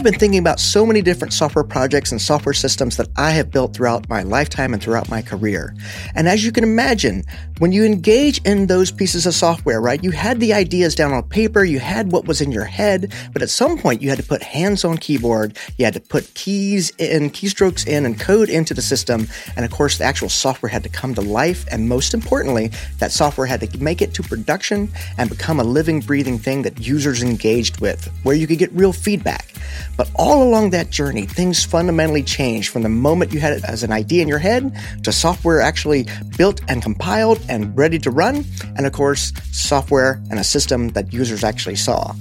I've 0.00 0.04
been 0.04 0.14
thinking 0.14 0.38
about 0.38 0.58
so 0.58 0.86
many 0.86 1.02
different 1.02 1.34
software 1.34 1.62
projects 1.62 2.10
and 2.10 2.18
software 2.18 2.54
systems 2.54 2.96
that 2.96 3.08
I 3.18 3.32
have 3.32 3.50
built 3.50 3.76
throughout 3.76 4.08
my 4.08 4.22
lifetime 4.22 4.72
and 4.72 4.82
throughout 4.82 5.10
my 5.10 5.20
career. 5.20 5.74
And 6.14 6.26
as 6.26 6.42
you 6.42 6.52
can 6.52 6.64
imagine, 6.64 7.22
when 7.58 7.72
you 7.72 7.84
engage 7.84 8.40
in 8.46 8.66
those 8.66 8.90
pieces 8.90 9.26
of 9.26 9.34
software, 9.34 9.78
right, 9.78 10.02
you 10.02 10.10
had 10.10 10.40
the 10.40 10.54
ideas 10.54 10.94
down 10.94 11.12
on 11.12 11.24
paper, 11.24 11.64
you 11.64 11.80
had 11.80 12.12
what 12.12 12.26
was 12.26 12.40
in 12.40 12.50
your 12.50 12.64
head, 12.64 13.12
but 13.34 13.42
at 13.42 13.50
some 13.50 13.76
point 13.76 14.00
you 14.00 14.08
had 14.08 14.18
to 14.18 14.24
put 14.24 14.42
hands 14.42 14.86
on 14.86 14.96
keyboard, 14.96 15.58
you 15.76 15.84
had 15.84 15.92
to 15.92 16.00
put 16.00 16.32
keys 16.32 16.88
in, 16.96 17.28
keystrokes 17.28 17.86
in, 17.86 18.06
and 18.06 18.18
code 18.18 18.48
into 18.48 18.72
the 18.72 18.80
system. 18.80 19.28
And 19.54 19.66
of 19.66 19.70
course, 19.70 19.98
the 19.98 20.04
actual 20.04 20.30
software 20.30 20.70
had 20.70 20.82
to 20.84 20.88
come 20.88 21.14
to 21.14 21.20
life. 21.20 21.66
And 21.70 21.90
most 21.90 22.14
importantly, 22.14 22.70
that 23.00 23.12
software 23.12 23.46
had 23.46 23.60
to 23.60 23.78
make 23.78 24.00
it 24.00 24.14
to 24.14 24.22
production 24.22 24.90
and 25.18 25.28
become 25.28 25.60
a 25.60 25.64
living, 25.64 26.00
breathing 26.00 26.38
thing 26.38 26.62
that 26.62 26.80
users 26.80 27.22
engaged 27.22 27.82
with, 27.82 28.10
where 28.22 28.34
you 28.34 28.46
could 28.46 28.58
get 28.58 28.72
real 28.72 28.94
feedback. 28.94 29.52
But 30.00 30.10
all 30.14 30.42
along 30.42 30.70
that 30.70 30.88
journey, 30.88 31.26
things 31.26 31.62
fundamentally 31.62 32.22
changed 32.22 32.70
from 32.70 32.80
the 32.80 32.88
moment 32.88 33.34
you 33.34 33.40
had 33.40 33.52
it 33.52 33.62
as 33.64 33.82
an 33.82 33.92
idea 33.92 34.22
in 34.22 34.28
your 34.28 34.38
head 34.38 34.74
to 35.02 35.12
software 35.12 35.60
actually 35.60 36.06
built 36.38 36.62
and 36.68 36.82
compiled 36.82 37.38
and 37.50 37.76
ready 37.76 37.98
to 37.98 38.10
run, 38.10 38.46
and 38.78 38.86
of 38.86 38.94
course, 38.94 39.30
software 39.52 40.18
and 40.30 40.38
a 40.38 40.42
system 40.42 40.88
that 40.92 41.12
users 41.12 41.44
actually 41.44 41.76
saw. 41.76 42.14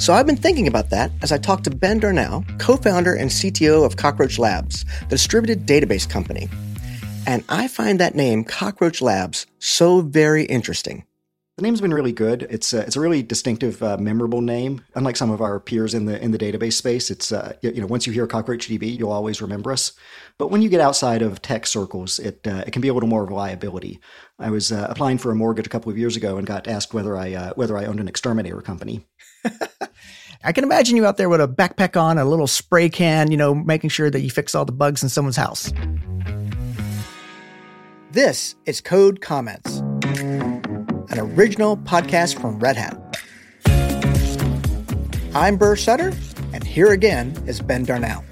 So 0.00 0.12
I've 0.12 0.26
been 0.26 0.34
thinking 0.34 0.66
about 0.66 0.90
that 0.90 1.12
as 1.22 1.30
I 1.30 1.38
talked 1.38 1.62
to 1.64 1.70
Ben 1.70 2.00
Darnell, 2.00 2.44
co 2.58 2.76
founder 2.76 3.14
and 3.14 3.30
CTO 3.30 3.86
of 3.86 3.94
Cockroach 3.94 4.36
Labs, 4.40 4.84
the 5.02 5.10
distributed 5.10 5.66
database 5.66 6.10
company. 6.10 6.48
And 7.28 7.44
I 7.48 7.68
find 7.68 8.00
that 8.00 8.16
name, 8.16 8.42
Cockroach 8.42 9.00
Labs, 9.00 9.46
so 9.60 10.00
very 10.00 10.46
interesting. 10.46 11.04
The 11.60 11.64
name's 11.64 11.82
been 11.82 11.92
really 11.92 12.12
good. 12.12 12.46
It's 12.48 12.72
a, 12.72 12.80
it's 12.80 12.96
a 12.96 13.00
really 13.00 13.22
distinctive, 13.22 13.82
uh, 13.82 13.98
memorable 13.98 14.40
name. 14.40 14.82
Unlike 14.94 15.18
some 15.18 15.30
of 15.30 15.42
our 15.42 15.60
peers 15.60 15.92
in 15.92 16.06
the 16.06 16.18
in 16.18 16.30
the 16.30 16.38
database 16.38 16.72
space, 16.72 17.10
it's 17.10 17.32
uh, 17.32 17.52
you 17.60 17.82
know 17.82 17.86
once 17.86 18.06
you 18.06 18.14
hear 18.14 18.26
CockroachDB, 18.26 18.98
you'll 18.98 19.12
always 19.12 19.42
remember 19.42 19.70
us. 19.70 19.92
But 20.38 20.50
when 20.50 20.62
you 20.62 20.70
get 20.70 20.80
outside 20.80 21.20
of 21.20 21.42
tech 21.42 21.66
circles, 21.66 22.18
it 22.18 22.46
uh, 22.46 22.64
it 22.66 22.70
can 22.70 22.80
be 22.80 22.88
a 22.88 22.94
little 22.94 23.10
more 23.10 23.22
of 23.22 23.28
a 23.28 23.34
liability. 23.34 24.00
I 24.38 24.48
was 24.48 24.72
uh, 24.72 24.86
applying 24.88 25.18
for 25.18 25.30
a 25.30 25.34
mortgage 25.34 25.66
a 25.66 25.68
couple 25.68 25.92
of 25.92 25.98
years 25.98 26.16
ago 26.16 26.38
and 26.38 26.46
got 26.46 26.66
asked 26.66 26.94
whether 26.94 27.14
I 27.14 27.34
uh, 27.34 27.52
whether 27.56 27.76
I 27.76 27.84
owned 27.84 28.00
an 28.00 28.08
exterminator 28.08 28.62
company. 28.62 29.06
I 30.42 30.52
can 30.52 30.64
imagine 30.64 30.96
you 30.96 31.04
out 31.04 31.18
there 31.18 31.28
with 31.28 31.42
a 31.42 31.46
backpack 31.46 31.94
on, 32.00 32.16
a 32.16 32.24
little 32.24 32.46
spray 32.46 32.88
can, 32.88 33.30
you 33.30 33.36
know, 33.36 33.54
making 33.54 33.90
sure 33.90 34.08
that 34.08 34.22
you 34.22 34.30
fix 34.30 34.54
all 34.54 34.64
the 34.64 34.72
bugs 34.72 35.02
in 35.02 35.10
someone's 35.10 35.36
house. 35.36 35.70
This 38.12 38.54
is 38.64 38.80
Code 38.80 39.20
Comments 39.20 39.79
an 41.10 41.18
original 41.18 41.76
podcast 41.76 42.40
from 42.40 42.58
Red 42.60 42.76
Hat. 42.76 42.96
I'm 45.34 45.56
Burr 45.56 45.76
Sutter, 45.76 46.12
and 46.52 46.62
here 46.62 46.92
again 46.92 47.36
is 47.46 47.60
Ben 47.60 47.84
Darnell. 47.84 48.24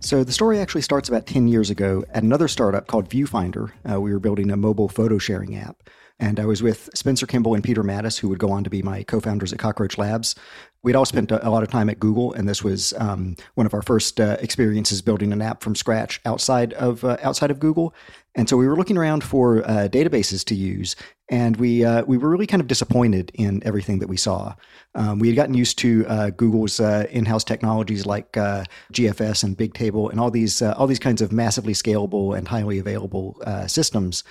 So 0.00 0.24
the 0.24 0.32
story 0.32 0.58
actually 0.58 0.82
starts 0.82 1.08
about 1.08 1.26
10 1.26 1.46
years 1.46 1.70
ago 1.70 2.04
at 2.10 2.24
another 2.24 2.48
startup 2.48 2.88
called 2.88 3.08
Viewfinder. 3.08 3.70
Uh, 3.88 4.00
we 4.00 4.12
were 4.12 4.18
building 4.18 4.50
a 4.50 4.56
mobile 4.56 4.88
photo 4.88 5.18
sharing 5.18 5.54
app. 5.56 5.76
And 6.18 6.38
I 6.38 6.44
was 6.44 6.62
with 6.62 6.90
Spencer 6.94 7.26
Kimball 7.26 7.54
and 7.54 7.64
Peter 7.64 7.82
Mattis, 7.82 8.18
who 8.18 8.28
would 8.28 8.38
go 8.38 8.50
on 8.50 8.64
to 8.64 8.70
be 8.70 8.82
my 8.82 9.04
co 9.04 9.20
founders 9.20 9.52
at 9.52 9.58
Cockroach 9.58 9.96
Labs. 9.96 10.34
We'd 10.82 10.96
all 10.96 11.04
spent 11.04 11.30
a, 11.30 11.50
lot 11.50 11.62
of 11.62 11.70
time 11.70 11.90
at 11.90 12.00
Google, 12.00 12.32
and 12.32 12.48
this 12.48 12.64
was 12.64 12.94
um, 12.96 13.36
one 13.54 13.66
of 13.66 13.74
our 13.74 13.82
first 13.82 14.18
uh, 14.18 14.38
experiences 14.40 15.02
building 15.02 15.30
an 15.30 15.42
app 15.42 15.62
from 15.62 15.74
scratch 15.74 16.22
outside 16.24 16.72
of 16.72 17.04
uh, 17.04 17.18
outside 17.22 17.50
of 17.50 17.60
Google. 17.60 17.94
And 18.34 18.48
so 18.48 18.56
we 18.56 18.66
were 18.66 18.76
looking 18.76 18.96
around 18.96 19.22
for 19.22 19.62
uh, 19.68 19.88
databases 19.92 20.42
to 20.46 20.54
use, 20.54 20.96
and 21.28 21.58
we 21.58 21.84
uh, 21.84 22.04
we 22.06 22.16
were 22.16 22.30
really 22.30 22.46
kind 22.46 22.62
of 22.62 22.66
disappointed 22.66 23.30
in 23.34 23.62
everything 23.62 23.98
that 23.98 24.08
we 24.08 24.16
saw. 24.16 24.54
Um, 24.94 25.18
we 25.18 25.26
had 25.26 25.36
gotten 25.36 25.52
used 25.52 25.76
to 25.80 26.06
uh, 26.06 26.30
Google's 26.30 26.80
uh, 26.80 27.06
in-house 27.10 27.44
technologies 27.44 28.06
like 28.06 28.32
GFS 28.32 29.44
and 29.44 29.58
Bigtable 29.58 30.10
and 30.10 30.18
all 30.18 30.30
these 30.30 30.62
all 30.62 30.86
these 30.86 30.98
kinds 30.98 31.20
of 31.20 31.30
massively 31.30 31.74
scalable 31.74 32.34
and 32.34 32.48
highly 32.48 32.78
available 32.78 33.38
systems. 33.66 34.24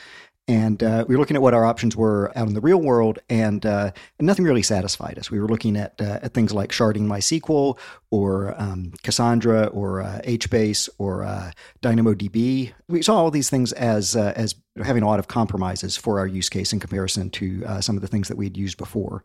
And 0.50 0.82
uh, 0.82 1.06
we 1.08 1.16
were 1.16 1.20
looking 1.20 1.36
at 1.36 1.44
what 1.44 1.54
our 1.54 1.64
options 1.64 1.96
were 1.96 2.36
out 2.36 2.48
in 2.48 2.56
the 2.56 2.60
real 2.60 2.82
world, 2.82 3.20
and, 3.30 3.64
uh, 3.64 3.92
nothing 4.20 4.46
really 4.46 4.64
satisfied 4.64 5.20
us. 5.20 5.30
We 5.30 5.40
were 5.40 5.48
looking 5.48 5.78
at, 5.78 6.02
uh, 6.02 6.18
at 6.24 6.34
things 6.34 6.52
like 6.52 6.72
sharding 6.72 7.04
MySQL 7.04 7.78
or 8.10 8.60
um, 8.60 8.92
Cassandra 9.04 9.68
or 9.68 10.02
uh, 10.02 10.22
HBase 10.24 10.90
or 10.98 11.24
uh, 11.24 11.52
DynamoDB. 11.84 12.74
We 12.88 13.02
saw 13.04 13.18
all 13.18 13.30
these 13.30 13.52
things 13.52 13.74
as, 13.74 14.16
uh, 14.16 14.34
as 14.36 14.56
having 14.84 15.04
a 15.04 15.08
lot 15.08 15.20
of 15.20 15.28
compromises 15.28 15.96
for 15.96 16.18
our 16.18 16.26
use 16.26 16.50
case 16.50 16.74
in 16.74 16.80
comparison 16.80 17.30
to 17.30 17.82
some 17.82 17.96
of 17.96 18.02
the 18.02 18.08
things 18.08 18.28
that 18.28 18.38
we'd 18.38 18.58
used 18.58 18.80
before. 18.80 19.24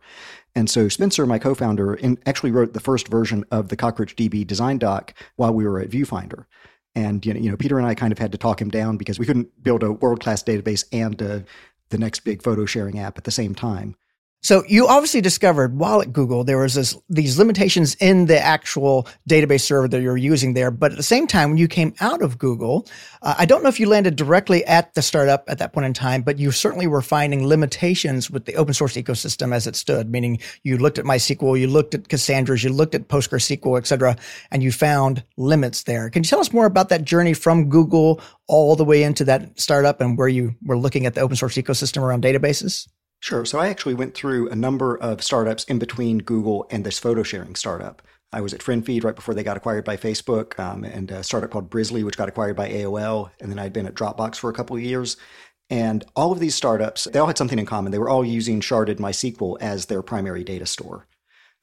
And 0.53 0.69
so 0.69 0.87
Spencer, 0.89 1.25
my 1.25 1.39
co-founder, 1.39 1.97
actually 2.27 2.51
wrote 2.51 2.73
the 2.73 2.79
first 2.79 3.07
version 3.07 3.43
of 3.49 3.69
the 3.69 3.77
CockroachDB 3.77 4.45
design 4.45 4.77
doc 4.77 5.15
while 5.37 5.55
we 5.55 5.65
were 5.65 5.79
at 5.79 5.89
Viewfinder. 5.89 6.45
And 6.95 7.25
you 7.25 7.33
know, 7.33 7.39
you 7.39 7.51
know, 7.51 7.57
Peter 7.57 7.77
and 7.77 7.85
I 7.85 7.93
kind 7.93 8.11
of 8.11 8.17
had 8.17 8.31
to 8.31 8.37
talk 8.37 8.61
him 8.61 8.69
down 8.69 8.97
because 8.97 9.19
we 9.19 9.25
couldn't 9.25 9.63
build 9.63 9.83
a 9.83 9.91
world 9.91 10.21
class 10.21 10.41
database 10.41 10.85
and 10.91 11.21
uh, 11.21 11.39
the 11.89 11.97
next 11.97 12.21
big 12.21 12.41
photo 12.41 12.65
sharing 12.65 12.99
app 12.99 13.17
at 13.17 13.25
the 13.25 13.31
same 13.31 13.53
time. 13.53 13.95
So 14.41 14.63
you 14.67 14.87
obviously 14.87 15.21
discovered 15.21 15.75
while 15.75 16.03
at 16.03 16.13
Google 16.13 16.43
there 16.43 16.59
was 16.59 16.75
this, 16.75 16.95
these 17.09 17.39
limitations 17.39 17.95
in 17.95 18.27
the 18.27 18.39
actual 18.39 19.07
database 19.27 19.61
server 19.61 19.87
that 19.87 20.03
you're 20.03 20.15
using 20.15 20.53
there. 20.53 20.69
But 20.69 20.91
at 20.91 20.97
the 20.97 21.03
same 21.03 21.25
time, 21.25 21.49
when 21.49 21.57
you 21.57 21.67
came 21.67 21.95
out 21.99 22.21
of 22.21 22.37
Google, 22.37 22.87
uh, 23.23 23.33
I 23.39 23.45
don't 23.45 23.63
know 23.63 23.69
if 23.69 23.79
you 23.79 23.89
landed 23.89 24.15
directly 24.15 24.63
at 24.65 24.93
the 24.93 25.01
startup 25.01 25.45
at 25.47 25.57
that 25.57 25.73
point 25.73 25.87
in 25.87 25.95
time, 25.95 26.21
but 26.21 26.37
you 26.37 26.51
certainly 26.51 26.85
were 26.85 27.01
finding 27.01 27.47
limitations 27.47 28.29
with 28.29 28.45
the 28.45 28.53
open 28.55 28.75
source 28.75 28.93
ecosystem 28.93 29.51
as 29.51 29.65
it 29.65 29.75
stood. 29.75 30.11
Meaning, 30.11 30.37
you 30.61 30.77
looked 30.77 30.99
at 30.99 31.05
MySQL, 31.05 31.59
you 31.59 31.65
looked 31.65 31.95
at 31.95 32.07
Cassandra's, 32.07 32.63
you 32.63 32.69
looked 32.69 32.93
at 32.93 33.07
PostgreSQL, 33.07 33.79
et 33.79 33.87
cetera, 33.87 34.15
and 34.51 34.61
you 34.61 34.71
found 34.71 35.23
limits 35.37 35.85
there. 35.85 36.11
Can 36.11 36.21
you 36.21 36.29
tell 36.29 36.39
us 36.39 36.53
more 36.53 36.67
about 36.67 36.89
that 36.89 37.03
journey 37.03 37.33
from 37.33 37.67
Google 37.67 38.21
all 38.47 38.75
the 38.75 38.85
way 38.85 39.01
into 39.01 39.23
that 39.23 39.59
startup 39.59 40.01
and 40.01 40.19
where 40.19 40.27
you 40.27 40.53
were 40.63 40.77
looking 40.77 41.07
at 41.07 41.15
the 41.15 41.21
open 41.21 41.35
source 41.35 41.55
ecosystem 41.55 42.03
around 42.03 42.23
databases? 42.23 42.87
Sure. 43.19 43.45
So 43.45 43.59
I 43.59 43.69
actually 43.69 43.95
went 43.95 44.13
through 44.13 44.49
a 44.49 44.55
number 44.55 44.97
of 44.97 45.23
startups 45.23 45.63
in 45.65 45.79
between 45.79 46.19
Google 46.19 46.67
and 46.69 46.83
this 46.85 46.99
photo 46.99 47.23
sharing 47.23 47.55
startup. 47.55 48.01
I 48.31 48.41
was 48.41 48.53
at 48.53 48.59
FriendFeed 48.59 49.03
right 49.03 49.15
before 49.15 49.33
they 49.33 49.43
got 49.43 49.57
acquired 49.57 49.85
by 49.85 49.97
Facebook, 49.97 50.59
um, 50.59 50.83
and 50.83 51.09
a 51.09 51.23
startup 51.23 51.51
called 51.51 51.69
Brizzly, 51.69 52.03
which 52.03 52.17
got 52.17 52.27
acquired 52.27 52.55
by 52.55 52.69
AOL. 52.69 53.31
And 53.39 53.49
then 53.49 53.59
I'd 53.59 53.73
been 53.73 53.87
at 53.87 53.95
Dropbox 53.95 54.35
for 54.35 54.49
a 54.49 54.53
couple 54.53 54.75
of 54.75 54.83
years. 54.83 55.17
And 55.69 56.03
all 56.15 56.31
of 56.31 56.39
these 56.39 56.53
startups, 56.53 57.05
they 57.05 57.17
all 57.17 57.27
had 57.27 57.37
something 57.37 57.57
in 57.57 57.65
common. 57.65 57.91
They 57.91 57.97
were 57.97 58.09
all 58.09 58.25
using 58.25 58.59
sharded 58.59 58.97
MySQL 58.97 59.57
as 59.61 59.85
their 59.85 60.01
primary 60.01 60.43
data 60.43 60.65
store. 60.65 61.07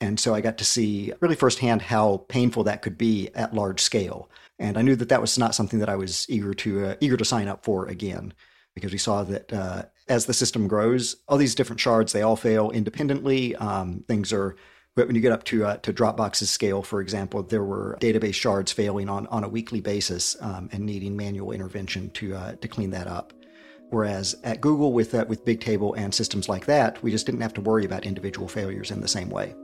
And 0.00 0.19
so 0.19 0.34
I 0.34 0.40
got 0.40 0.58
to 0.58 0.64
see 0.64 1.12
really 1.20 1.36
firsthand 1.36 1.82
how 1.82 2.24
painful 2.28 2.64
that 2.64 2.82
could 2.82 2.98
be 2.98 3.28
at 3.34 3.54
large 3.54 3.80
scale. 3.80 4.28
And 4.58 4.76
I 4.76 4.82
knew 4.82 4.96
that 4.96 5.08
that 5.10 5.20
was 5.20 5.38
not 5.38 5.54
something 5.54 5.78
that 5.78 5.88
I 5.88 5.94
was 5.94 6.26
eager 6.28 6.54
to 6.54 6.86
uh, 6.86 6.94
eager 7.00 7.16
to 7.16 7.24
sign 7.24 7.46
up 7.46 7.64
for 7.64 7.86
again, 7.86 8.32
because 8.75 8.93
we 8.93 8.99
saw 8.99 9.22
that 9.25 9.53
uh, 9.53 9.83
as 10.09 10.27
the 10.27 10.34
system 10.34 10.69
grows, 10.69 11.16
all 11.28 11.37
these 11.37 11.55
different 11.55 11.81
shards 11.81 12.12
they 12.12 12.22
all 12.22 12.37
fail 12.37 12.71
independently. 12.71 13.55
Um, 13.56 14.05
things 14.09 14.33
are 14.33 14.56
but 14.94 15.06
when 15.06 15.16
you 15.16 15.22
get 15.22 15.33
up 15.33 15.44
to 15.44 15.65
uh, 15.65 15.77
to 15.78 15.93
Dropbox's 15.93 16.50
scale, 16.50 16.82
for 16.82 17.00
example, 17.00 17.43
there 17.43 17.65
were 17.65 17.97
database 18.00 18.34
shards 18.34 18.72
failing 18.72 19.09
on, 19.09 19.27
on 19.28 19.43
a 19.43 19.49
weekly 19.49 19.81
basis 19.81 20.37
um, 20.41 20.69
and 20.72 20.84
needing 20.84 21.16
manual 21.16 21.53
intervention 21.53 22.11
to 22.11 22.34
uh, 22.34 22.53
to 22.56 22.69
clean 22.69 22.91
that 22.91 23.06
up. 23.06 23.32
Whereas 23.88 24.37
at 24.44 24.61
Google, 24.61 24.93
with 24.93 25.15
uh, 25.15 25.25
with 25.28 25.47
Bigtable 25.47 25.97
and 25.97 26.15
systems 26.15 26.49
like 26.49 26.66
that, 26.66 27.03
we 27.03 27.11
just 27.11 27.25
didn't 27.25 27.41
have 27.41 27.55
to 27.55 27.62
worry 27.62 27.87
about 27.87 28.05
individual 28.05 28.49
failures 28.49 28.91
in 28.91 29.00
the 29.00 29.09
same 29.09 29.31
way. 29.31 29.55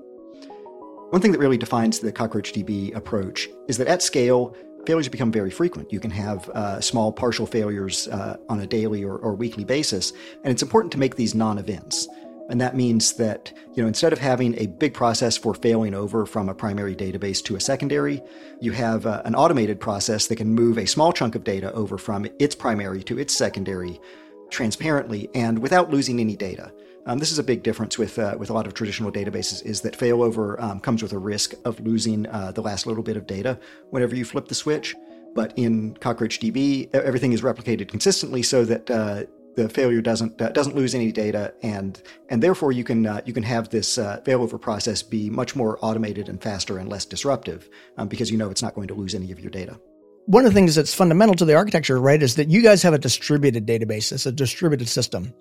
One 1.11 1.21
thing 1.21 1.33
that 1.33 1.39
really 1.39 1.59
defines 1.59 1.99
the 1.99 2.13
CockroachDB 2.13 2.95
approach 2.95 3.49
is 3.67 3.79
that 3.79 3.87
at 3.87 4.03
scale, 4.03 4.55
failures 4.87 5.09
become 5.09 5.33
very 5.33 5.51
frequent. 5.51 5.93
You 5.93 6.01
can 6.01 6.11
have 6.11 6.49
uh, 6.51 6.81
small 6.81 7.13
partial 7.13 7.47
failures 7.47 8.09
uh, 8.09 8.37
on 8.49 8.61
a 8.61 8.67
daily 8.67 9.05
or, 9.05 9.17
or 9.19 9.35
weekly 9.35 9.65
basis, 9.65 10.13
and 10.45 10.53
it's 10.53 10.63
important 10.63 10.93
to 10.93 10.99
make 10.99 11.17
these 11.17 11.35
non-events. 11.35 12.09
And 12.51 12.61
that 12.63 12.75
means 12.75 13.13
that, 13.15 13.53
you 13.75 13.83
know, 13.83 13.89
instead 13.89 14.13
of 14.15 14.19
having 14.19 14.59
a 14.59 14.67
big 14.67 14.95
process 14.95 15.37
for 15.37 15.53
failing 15.53 15.95
over 15.95 16.25
from 16.25 16.49
a 16.49 16.55
primary 16.55 16.97
database 16.97 17.45
to 17.45 17.57
a 17.57 17.61
secondary, 17.61 18.23
you 18.61 18.73
have 18.73 19.05
uh, 19.05 19.21
an 19.27 19.35
automated 19.35 19.79
process 19.79 20.29
that 20.29 20.37
can 20.37 20.55
move 20.55 20.79
a 20.79 20.87
small 20.87 21.13
chunk 21.13 21.35
of 21.35 21.45
data 21.45 21.71
over 21.75 21.99
from 21.99 22.27
its 22.39 22.55
primary 22.55 23.03
to 23.03 23.19
its 23.19 23.35
secondary 23.35 24.01
transparently 24.49 25.29
and 25.35 25.59
without 25.59 25.91
losing 25.91 26.21
any 26.21 26.37
data. 26.37 26.73
Um, 27.09 27.19
this 27.19 27.33
is 27.33 27.39
a 27.39 27.43
big 27.43 27.63
difference 27.63 27.97
with 27.97 28.19
uh, 28.19 28.37
with 28.39 28.51
a 28.51 28.53
lot 28.53 28.67
of 28.67 28.75
traditional 28.75 29.11
databases. 29.11 29.65
Is 29.65 29.81
that 29.81 29.97
failover 29.99 30.61
um, 30.63 30.79
comes 30.79 31.03
with 31.03 31.15
a 31.15 31.19
risk 31.19 31.55
of 31.65 31.81
losing 31.81 32.27
uh, 32.27 32.53
the 32.53 32.61
last 32.61 32.87
little 32.87 33.03
bit 33.03 33.17
of 33.17 33.27
data 33.27 33.59
whenever 33.89 34.15
you 34.15 34.27
flip 34.27 34.47
the 34.47 34.55
switch. 34.55 34.95
But 35.35 35.55
in 35.57 35.95
CockroachDB, 35.95 36.95
everything 36.95 37.33
is 37.33 37.41
replicated 37.41 37.89
consistently 37.89 38.43
so 38.43 38.65
that 38.67 38.91
uh, 38.91 39.23
the 39.57 39.71
failure 39.71 40.03
doesn't 40.03 40.41
uh, 40.41 40.51
doesn't 40.51 40.77
lose 40.77 40.95
any 40.95 41.11
data, 41.11 41.55
and 41.63 42.01
and 42.29 42.43
therefore 42.43 42.73
you 42.73 42.85
can 42.85 43.07
uh, 43.07 43.23
you 43.25 43.33
can 43.33 43.43
have 43.43 43.71
this 43.71 43.97
uh, 43.97 44.21
failover 44.25 44.61
process 44.61 45.03
be 45.03 45.31
much 45.31 45.57
more 45.57 45.79
automated 45.81 46.29
and 46.29 46.43
faster 46.43 46.77
and 46.77 46.91
less 46.91 47.07
disruptive 47.07 47.71
um, 47.97 48.09
because 48.09 48.31
you 48.31 48.37
know 48.37 48.51
it's 48.51 48.63
not 48.63 48.75
going 48.75 48.89
to 48.89 48.95
lose 48.95 49.15
any 49.15 49.33
of 49.33 49.41
your 49.41 49.51
data 49.51 49.81
one 50.27 50.45
of 50.45 50.53
the 50.53 50.55
things 50.55 50.75
that's 50.75 50.93
fundamental 50.93 51.35
to 51.35 51.47
the 51.47 51.55
architecture, 51.55 51.99
right, 51.99 52.23
is 52.23 52.35
that 52.35 52.51
you 52.51 52.61
guys 52.61 52.83
have 52.83 52.93
a 52.93 52.99
distributed 52.99 53.67
database. 53.67 54.13
It's 54.13 54.27
a 54.27 54.33
distributed 54.33 54.87
system. 54.87 55.33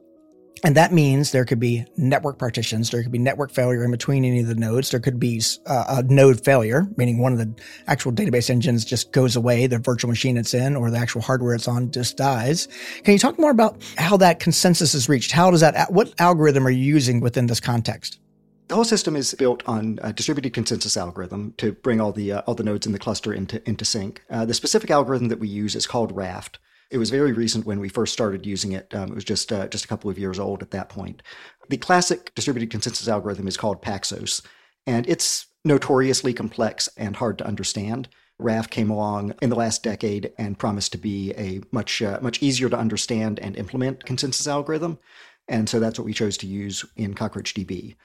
And 0.64 0.76
that 0.76 0.92
means 0.92 1.32
there 1.32 1.46
could 1.46 1.60
be 1.60 1.86
network 1.98 2.40
partitions. 2.40 2.90
There 2.90 3.04
could 3.04 3.12
be 3.12 3.20
network 3.20 3.52
failure 3.52 3.84
in 3.84 3.92
between 3.92 4.26
any 4.26 4.42
of 4.42 4.48
the 4.48 4.56
nodes. 4.56 4.92
There 4.92 5.00
could 5.00 5.20
be 5.20 5.42
uh, 5.66 5.86
a 6.00 6.04
node 6.04 6.44
failure, 6.44 6.88
meaning 6.98 7.20
one 7.20 7.34
of 7.34 7.40
the 7.40 7.54
actual 7.88 8.12
database 8.12 8.50
engines 8.50 8.86
just 8.86 9.12
goes 9.12 9.36
away, 9.36 9.68
the 9.68 9.80
virtual 9.80 10.10
machine 10.10 10.38
it's 10.38 10.54
in, 10.54 10.76
or 10.76 10.90
the 10.90 10.98
actual 10.98 11.22
hardware 11.22 11.54
it's 11.54 11.68
on 11.68 11.92
just 11.92 12.18
dies. 12.18 12.68
Can 13.04 13.14
you 13.14 13.20
talk 13.20 13.38
more 13.38 13.52
about 13.52 13.82
how 13.98 14.18
that 14.18 14.40
consensus 14.40 14.94
is 14.94 15.08
reached? 15.08 15.32
How 15.32 15.52
does 15.52 15.62
that, 15.62 15.92
what 15.92 16.14
algorithm 16.20 16.66
are 16.66 16.72
you 16.72 16.84
using 16.84 17.20
within 17.20 17.48
this 17.48 17.60
context? 17.60 18.20
The 18.68 18.76
whole 18.76 18.84
system 18.84 19.16
is 19.16 19.34
built 19.34 19.64
on 19.66 19.98
a 20.02 20.12
distributed 20.12 20.54
consensus 20.54 20.98
algorithm 20.98 21.54
to 21.58 21.72
bring 21.72 22.02
all 22.02 22.12
the 22.12 22.34
uh, 22.34 22.42
all 22.42 22.54
the 22.54 22.64
nodes 22.64 22.86
in 22.86 22.92
the 22.92 23.00
cluster 23.00 23.34
into 23.34 23.66
into 23.66 23.86
sync. 23.86 24.22
Uh, 24.30 24.44
the 24.44 24.54
specific 24.54 24.92
algorithm 24.92 25.30
that 25.30 25.40
we 25.40 25.48
use 25.48 25.74
is 25.74 25.88
called 25.88 26.14
Raft. 26.14 26.60
It 26.90 26.98
was 26.98 27.10
very 27.10 27.34
recent 27.34 27.66
when 27.66 27.80
we 27.80 27.90
first 27.90 28.14
started 28.14 28.46
using 28.46 28.72
it. 28.72 28.94
Um, 28.94 29.10
it 29.10 29.16
was 29.16 29.24
just 29.24 29.52
uh, 29.52 29.68
just 29.68 29.86
a 29.86 29.88
couple 29.88 30.10
of 30.10 30.20
years 30.20 30.40
old 30.40 30.62
at 30.62 30.72
that 30.72 30.90
point. 30.90 31.22
The 31.70 31.78
classic 31.78 32.34
distributed 32.36 32.72
consensus 32.72 33.08
algorithm 33.08 33.48
is 33.48 33.58
called 33.58 33.82
Paxos, 33.82 34.46
and 34.86 35.08
it's 35.08 35.48
notoriously 35.66 36.34
complex 36.34 36.88
and 36.98 37.16
hard 37.16 37.38
to 37.40 37.48
understand. 37.48 38.08
Raft 38.40 38.70
came 38.70 38.90
along 38.90 39.34
in 39.42 39.50
the 39.50 39.56
last 39.56 39.84
decade 39.84 40.32
and 40.38 40.60
promised 40.60 40.92
to 40.92 40.98
be 40.98 41.34
a 41.38 41.62
much 41.72 42.02
uh, 42.02 42.20
much 42.22 42.42
easier 42.42 42.70
to 42.70 42.78
understand 42.78 43.40
and 43.40 43.58
implement 43.58 44.06
consensus 44.06 44.48
algorithm, 44.48 45.00
and 45.48 45.68
so 45.68 45.80
that's 45.80 46.00
what 46.00 46.06
we 46.06 46.14
chose 46.14 46.38
to 46.38 46.48
use 46.48 46.86
in 46.96 47.16
CockroachDB. 47.16 47.96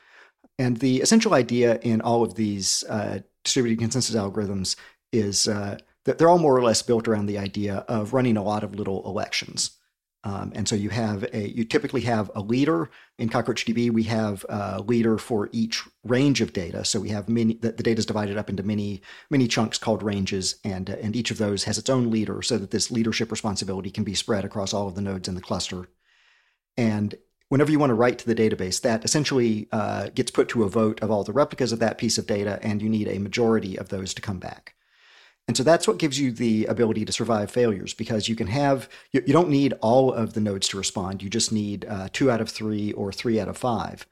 And 0.59 0.79
the 0.79 1.01
essential 1.01 1.35
idea 1.35 1.79
in 1.83 2.01
all 2.01 2.23
of 2.23 2.35
these 2.35 2.85
uh, 2.89 3.21
distributed 3.45 3.79
consensus 3.79 4.15
algorithms 4.15 4.77
is 5.13 5.49
uh, 5.49 5.79
they're 6.05 6.29
all 6.29 6.39
more 6.39 6.57
or 6.57 6.63
less 6.63 6.83
built 6.83 7.07
around 7.09 7.27
the 7.27 7.39
idea 7.39 7.85
of 7.89 8.13
running 8.13 8.37
a 8.37 8.43
lot 8.43 8.65
of 8.65 8.75
little 8.75 9.07
elections. 9.07 9.79
Um, 10.25 10.53
and 10.55 10.69
so 10.69 10.77
you 10.77 10.91
have 10.91 11.25
a 11.33 11.49
you 11.49 11.65
typically 11.65 12.03
have 12.03 12.31
a 12.37 12.41
leader 12.41 12.91
in 13.19 13.29
CockroachDB. 13.29 13.91
We 13.91 14.05
have 14.05 14.47
a 14.49 14.81
leader 14.81 15.19
for 15.19 15.49
each 15.51 15.83
range 16.05 16.41
of 16.41 16.53
data. 16.53 16.85
So 16.85 17.01
we 17.01 17.09
have 17.09 17.29
many 17.29 17.55
the, 17.55 17.73
the 17.73 17.83
data 17.83 17.99
is 17.99 18.07
divided 18.07 18.39
up 18.39 18.49
into 18.49 18.63
many 18.63 19.03
many 19.31 19.49
chunks 19.49 19.79
called 19.79 20.03
ranges, 20.03 20.61
and 20.65 20.89
uh, 20.89 20.97
and 21.03 21.17
each 21.17 21.33
of 21.33 21.39
those 21.39 21.65
has 21.65 21.77
its 21.77 21.91
own 21.91 22.09
leader, 22.11 22.41
so 22.41 22.57
that 22.59 22.71
this 22.71 22.91
leadership 22.91 23.33
responsibility 23.33 23.91
can 23.91 24.05
be 24.05 24.15
spread 24.15 24.45
across 24.45 24.73
all 24.73 24.87
of 24.87 24.95
the 24.95 25.03
nodes 25.03 25.27
in 25.27 25.35
the 25.35 25.41
cluster. 25.41 25.89
And 26.77 27.17
whenever 27.49 27.73
you 27.73 27.81
want 27.81 27.91
to 27.91 27.95
write 27.95 28.19
to 28.19 28.27
the 28.27 28.35
database, 28.35 28.81
that 28.83 29.05
essentially 29.05 29.69
uh, 29.73 30.11
gets 30.15 30.31
put 30.31 30.49
to 30.51 30.63
a 30.63 30.69
vote 30.69 31.03
of 31.03 31.11
all 31.11 31.25
the 31.25 31.33
replicas 31.33 31.73
of 31.73 31.81
that 31.81 31.99
piece 31.99 32.17
of 32.17 32.29
data, 32.29 32.61
and 32.63 32.81
you 32.81 32.89
need 32.89 33.09
a 33.09 33.19
majority 33.19 33.77
of 33.77 33.89
those 33.89 34.15
to 34.15 34.23
come 34.23 34.39
back. 34.39 34.75
And 35.49 35.57
so 35.57 35.63
that's 35.63 35.89
what 35.89 35.99
gives 35.99 36.21
you 36.21 36.31
the 36.31 36.67
ability 36.67 37.05
to 37.05 37.13
survive 37.13 37.51
failures 37.51 37.95
because 37.95 38.29
you 38.29 38.37
can 38.37 38.47
have, 38.47 38.89
you, 39.11 39.23
you 39.27 39.33
don't 39.33 39.51
need 39.51 39.75
all 39.81 40.13
of 40.13 40.35
the 40.35 40.41
nodes 40.41 40.69
to 40.69 40.79
respond. 40.79 41.23
You 41.23 41.29
just 41.29 41.53
need 41.53 41.85
uh, 41.89 42.09
two 42.13 42.31
out 42.31 42.41
of 42.41 42.49
three 42.49 42.93
or 42.93 43.13
three 43.13 43.41
out 43.41 43.49
of 43.49 43.57
five. 43.57 44.07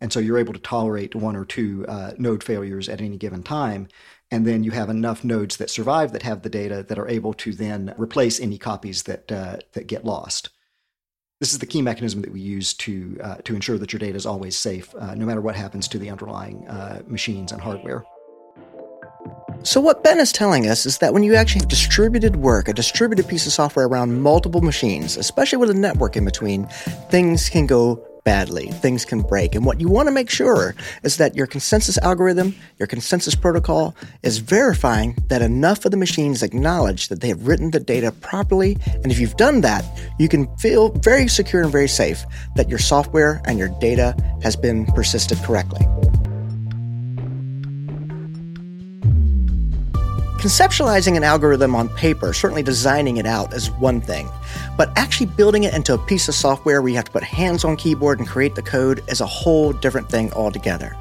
And 0.00 0.12
so 0.12 0.20
you're 0.20 0.38
able 0.38 0.54
to 0.54 0.60
tolerate 0.60 1.14
one 1.14 1.36
or 1.36 1.44
two 1.44 1.84
uh, 1.86 2.12
node 2.18 2.42
failures 2.42 2.88
at 2.88 3.00
any 3.00 3.16
given 3.16 3.42
time. 3.42 3.88
And 4.30 4.46
then 4.46 4.64
you 4.64 4.70
have 4.70 4.88
enough 4.90 5.24
nodes 5.24 5.56
that 5.56 5.70
survive 5.70 6.12
that 6.12 6.22
have 6.22 6.42
the 6.42 6.50
data 6.50 6.84
that 6.88 6.98
are 6.98 7.08
able 7.08 7.34
to 7.34 7.52
then 7.52 7.94
replace 7.98 8.40
any 8.40 8.58
copies 8.58 9.02
that, 9.04 9.30
uh, 9.30 9.56
that 9.72 9.86
get 9.86 10.04
lost. 10.04 10.50
This 11.40 11.52
is 11.52 11.58
the 11.58 11.66
key 11.66 11.82
mechanism 11.82 12.22
that 12.22 12.32
we 12.32 12.40
use 12.40 12.74
to, 12.74 13.18
uh, 13.22 13.36
to 13.44 13.54
ensure 13.54 13.78
that 13.78 13.92
your 13.92 14.00
data 14.00 14.16
is 14.16 14.26
always 14.26 14.56
safe, 14.56 14.94
uh, 14.98 15.14
no 15.14 15.24
matter 15.24 15.40
what 15.40 15.56
happens 15.56 15.88
to 15.88 15.98
the 15.98 16.10
underlying 16.10 16.66
uh, 16.68 17.02
machines 17.06 17.52
and 17.52 17.60
hardware. 17.60 18.04
So, 19.64 19.80
what 19.80 20.04
Ben 20.04 20.18
is 20.18 20.32
telling 20.32 20.68
us 20.68 20.86
is 20.86 20.98
that 20.98 21.12
when 21.12 21.22
you 21.22 21.34
actually 21.34 21.60
have 21.60 21.68
distributed 21.68 22.36
work, 22.36 22.68
a 22.68 22.72
distributed 22.72 23.28
piece 23.28 23.46
of 23.46 23.52
software 23.52 23.86
around 23.86 24.20
multiple 24.20 24.60
machines, 24.60 25.16
especially 25.16 25.58
with 25.58 25.70
a 25.70 25.74
network 25.74 26.16
in 26.16 26.24
between, 26.24 26.66
things 27.10 27.48
can 27.48 27.66
go 27.66 28.02
badly. 28.28 28.66
Things 28.66 29.06
can 29.06 29.22
break. 29.22 29.54
And 29.54 29.64
what 29.64 29.80
you 29.80 29.88
want 29.88 30.06
to 30.06 30.12
make 30.12 30.28
sure 30.28 30.74
is 31.02 31.16
that 31.16 31.34
your 31.34 31.46
consensus 31.46 31.96
algorithm, 31.98 32.54
your 32.78 32.86
consensus 32.86 33.34
protocol 33.34 33.96
is 34.22 34.36
verifying 34.36 35.16
that 35.28 35.40
enough 35.40 35.86
of 35.86 35.92
the 35.92 35.96
machines 35.96 36.42
acknowledge 36.42 37.08
that 37.08 37.22
they 37.22 37.28
have 37.28 37.46
written 37.46 37.70
the 37.70 37.80
data 37.80 38.12
properly. 38.12 38.76
And 39.02 39.10
if 39.10 39.18
you've 39.18 39.38
done 39.38 39.62
that, 39.62 39.82
you 40.18 40.28
can 40.28 40.54
feel 40.58 40.90
very 40.90 41.26
secure 41.26 41.62
and 41.62 41.72
very 41.72 41.88
safe 41.88 42.22
that 42.56 42.68
your 42.68 42.78
software 42.78 43.40
and 43.46 43.58
your 43.58 43.70
data 43.80 44.14
has 44.42 44.56
been 44.56 44.84
persisted 44.86 45.38
correctly. 45.38 45.86
Conceptualizing 50.38 51.16
an 51.16 51.24
algorithm 51.24 51.74
on 51.74 51.88
paper, 51.88 52.32
certainly 52.32 52.62
designing 52.62 53.16
it 53.16 53.26
out, 53.26 53.52
is 53.52 53.72
one 53.72 54.00
thing. 54.00 54.30
But 54.76 54.92
actually 54.94 55.26
building 55.26 55.64
it 55.64 55.74
into 55.74 55.94
a 55.94 55.98
piece 55.98 56.28
of 56.28 56.34
software 56.36 56.80
where 56.80 56.90
you 56.90 56.94
have 56.94 57.06
to 57.06 57.10
put 57.10 57.24
hands 57.24 57.64
on 57.64 57.76
keyboard 57.76 58.20
and 58.20 58.28
create 58.28 58.54
the 58.54 58.62
code 58.62 59.02
is 59.08 59.20
a 59.20 59.26
whole 59.26 59.72
different 59.72 60.08
thing 60.08 60.32
altogether. 60.34 60.96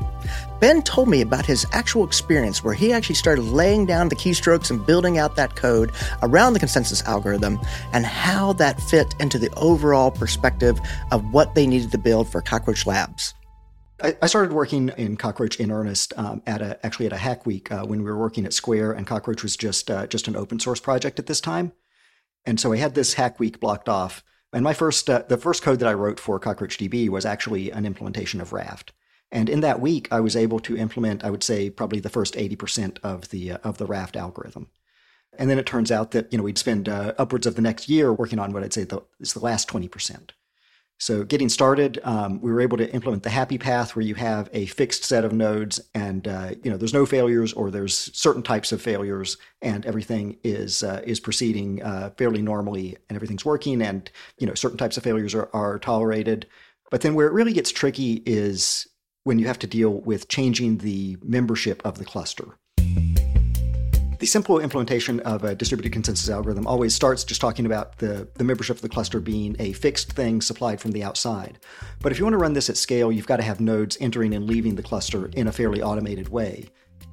Ben 0.59 0.81
told 0.81 1.07
me 1.07 1.21
about 1.21 1.45
his 1.45 1.67
actual 1.71 2.03
experience 2.03 2.63
where 2.63 2.73
he 2.73 2.91
actually 2.91 3.13
started 3.13 3.43
laying 3.43 3.85
down 3.85 4.09
the 4.09 4.15
keystrokes 4.15 4.71
and 4.71 4.83
building 4.83 5.19
out 5.19 5.35
that 5.35 5.55
code 5.55 5.91
around 6.23 6.53
the 6.53 6.59
consensus 6.59 7.03
algorithm 7.03 7.59
and 7.93 8.07
how 8.07 8.53
that 8.53 8.81
fit 8.81 9.13
into 9.19 9.37
the 9.37 9.53
overall 9.53 10.09
perspective 10.09 10.79
of 11.11 11.31
what 11.31 11.53
they 11.53 11.67
needed 11.67 11.91
to 11.91 11.99
build 11.99 12.27
for 12.27 12.41
Cockroach 12.41 12.87
Labs. 12.87 13.35
I, 13.99 14.27
started 14.27 14.53
working 14.53 14.89
in 14.89 15.17
Cockroach 15.17 15.59
in 15.59 15.71
earnest 15.71 16.13
um, 16.17 16.43
at 16.45 16.61
a 16.61 16.85
actually 16.85 17.07
at 17.07 17.13
a 17.13 17.17
Hack 17.17 17.45
Week 17.45 17.71
uh, 17.71 17.83
when 17.83 18.03
we 18.03 18.05
were 18.05 18.17
working 18.17 18.45
at 18.45 18.53
Square, 18.53 18.91
and 18.91 19.07
Cockroach 19.07 19.41
was 19.41 19.57
just 19.57 19.89
uh, 19.89 20.05
just 20.05 20.27
an 20.27 20.35
open 20.35 20.59
source 20.59 20.79
project 20.79 21.17
at 21.17 21.25
this 21.25 21.41
time, 21.41 21.71
and 22.45 22.59
so 22.59 22.71
I 22.73 22.77
had 22.77 22.93
this 22.93 23.15
Hack 23.15 23.39
Week 23.39 23.59
blocked 23.59 23.89
off. 23.89 24.23
And 24.53 24.63
my 24.63 24.73
first 24.73 25.09
uh, 25.09 25.23
the 25.27 25.37
first 25.37 25.63
code 25.63 25.79
that 25.79 25.89
I 25.89 25.93
wrote 25.93 26.19
for 26.19 26.39
CockroachDB 26.39 27.09
was 27.09 27.25
actually 27.25 27.71
an 27.71 27.85
implementation 27.85 28.39
of 28.39 28.53
Raft. 28.53 28.93
And 29.31 29.49
in 29.49 29.59
that 29.59 29.81
week, 29.81 30.07
I 30.11 30.21
was 30.21 30.37
able 30.37 30.59
to 30.61 30.77
implement, 30.77 31.23
I 31.23 31.29
would 31.29 31.43
say, 31.43 31.69
probably 31.69 31.99
the 31.99 32.09
first 32.09 32.37
eighty 32.37 32.55
percent 32.55 32.99
of 33.03 33.29
the 33.29 33.53
uh, 33.53 33.57
of 33.63 33.77
the 33.77 33.87
Raft 33.87 34.15
algorithm. 34.15 34.67
And 35.37 35.49
then 35.49 35.59
it 35.59 35.65
turns 35.65 35.91
out 35.91 36.11
that 36.11 36.31
you 36.31 36.37
know 36.37 36.43
we'd 36.43 36.57
spend 36.57 36.87
uh, 36.87 37.13
upwards 37.17 37.47
of 37.47 37.55
the 37.55 37.61
next 37.61 37.89
year 37.89 38.13
working 38.13 38.39
on 38.39 38.53
what 38.53 38.63
I'd 38.63 38.73
say 38.73 38.83
the, 38.83 39.01
is 39.19 39.33
the 39.33 39.39
last 39.39 39.67
twenty 39.67 39.87
percent. 39.87 40.33
So 40.99 41.23
getting 41.23 41.49
started, 41.49 41.99
um, 42.03 42.41
we 42.41 42.51
were 42.51 42.59
able 42.59 42.77
to 42.77 42.91
implement 42.91 43.21
the 43.21 43.29
happy 43.29 43.59
path 43.59 43.95
where 43.95 44.05
you 44.05 44.15
have 44.15 44.49
a 44.51 44.65
fixed 44.65 45.03
set 45.03 45.23
of 45.23 45.31
nodes 45.31 45.79
and 45.93 46.27
uh, 46.27 46.51
you 46.63 46.71
know 46.71 46.77
there's 46.77 46.93
no 46.93 47.05
failures 47.05 47.53
or 47.53 47.69
there's 47.69 48.15
certain 48.17 48.41
types 48.41 48.71
of 48.71 48.81
failures 48.81 49.37
and 49.61 49.85
everything 49.85 50.37
is 50.43 50.81
uh, 50.81 51.01
is 51.05 51.19
proceeding 51.19 51.83
uh, 51.83 52.09
fairly 52.17 52.41
normally 52.41 52.97
and 53.09 53.15
everything's 53.15 53.45
working 53.45 53.81
and 53.81 54.09
you 54.39 54.47
know 54.47 54.55
certain 54.55 54.77
types 54.77 54.97
of 54.97 55.03
failures 55.03 55.35
are, 55.35 55.49
are 55.53 55.77
tolerated. 55.77 56.47
But 56.89 57.01
then 57.01 57.13
where 57.13 57.27
it 57.27 57.33
really 57.33 57.53
gets 57.53 57.71
tricky 57.71 58.23
is 58.25 58.87
when 59.23 59.37
you 59.37 59.47
have 59.47 59.59
to 59.59 59.67
deal 59.67 59.99
with 60.01 60.29
changing 60.29 60.77
the 60.77 61.17
membership 61.21 61.81
of 61.85 61.99
the 61.99 62.05
cluster. 62.05 62.57
The 64.19 64.25
simple 64.25 64.59
implementation 64.59 65.19
of 65.19 65.43
a 65.43 65.53
distributed 65.53 65.93
consensus 65.93 66.27
algorithm 66.27 66.65
always 66.65 66.95
starts 66.95 67.23
just 67.23 67.39
talking 67.39 67.67
about 67.67 67.99
the, 67.99 68.27
the 68.33 68.43
membership 68.43 68.75
of 68.75 68.81
the 68.81 68.89
cluster 68.89 69.19
being 69.19 69.55
a 69.59 69.73
fixed 69.73 70.13
thing 70.13 70.41
supplied 70.41 70.81
from 70.81 70.91
the 70.91 71.03
outside. 71.03 71.59
But 72.01 72.11
if 72.11 72.17
you 72.17 72.25
want 72.25 72.33
to 72.33 72.39
run 72.39 72.53
this 72.53 72.67
at 72.67 72.77
scale, 72.77 73.11
you've 73.11 73.27
got 73.27 73.37
to 73.37 73.43
have 73.43 73.61
nodes 73.61 73.95
entering 74.01 74.33
and 74.33 74.47
leaving 74.47 74.73
the 74.73 74.81
cluster 74.81 75.27
in 75.33 75.47
a 75.47 75.51
fairly 75.51 75.83
automated 75.83 76.29
way. 76.29 76.65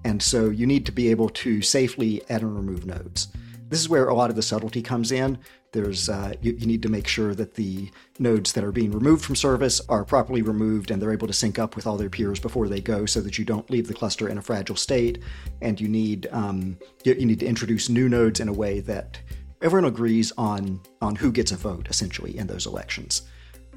And 0.04 0.22
so 0.22 0.48
you 0.48 0.66
need 0.66 0.86
to 0.86 0.92
be 0.92 1.10
able 1.10 1.28
to 1.30 1.60
safely 1.60 2.22
add 2.30 2.40
and 2.40 2.56
remove 2.56 2.86
nodes. 2.86 3.28
This 3.68 3.80
is 3.80 3.88
where 3.88 4.08
a 4.08 4.14
lot 4.14 4.30
of 4.30 4.36
the 4.36 4.42
subtlety 4.42 4.80
comes 4.80 5.12
in. 5.12 5.38
There's 5.74 6.08
uh, 6.08 6.34
you, 6.40 6.52
you, 6.52 6.68
need 6.68 6.82
to 6.84 6.88
make 6.88 7.08
sure 7.08 7.34
that 7.34 7.54
the 7.54 7.90
nodes 8.20 8.52
that 8.52 8.62
are 8.62 8.70
being 8.70 8.92
removed 8.92 9.24
from 9.24 9.34
service 9.34 9.80
are 9.88 10.04
properly 10.04 10.40
removed 10.40 10.92
and 10.92 11.02
they're 11.02 11.12
able 11.12 11.26
to 11.26 11.32
sync 11.32 11.58
up 11.58 11.74
with 11.74 11.84
all 11.84 11.96
their 11.96 12.08
peers 12.08 12.38
before 12.38 12.68
they 12.68 12.80
go, 12.80 13.06
so 13.06 13.20
that 13.20 13.38
you 13.38 13.44
don't 13.44 13.68
leave 13.70 13.88
the 13.88 13.92
cluster 13.92 14.28
in 14.28 14.38
a 14.38 14.42
fragile 14.42 14.76
state. 14.76 15.18
And 15.62 15.80
you 15.80 15.88
need 15.88 16.28
um, 16.30 16.78
you, 17.02 17.14
you 17.14 17.26
need 17.26 17.40
to 17.40 17.46
introduce 17.46 17.88
new 17.88 18.08
nodes 18.08 18.38
in 18.38 18.46
a 18.46 18.52
way 18.52 18.78
that 18.82 19.18
everyone 19.62 19.88
agrees 19.88 20.32
on 20.38 20.80
on 21.02 21.16
who 21.16 21.32
gets 21.32 21.50
a 21.50 21.56
vote 21.56 21.88
essentially 21.90 22.38
in 22.38 22.46
those 22.46 22.66
elections. 22.66 23.22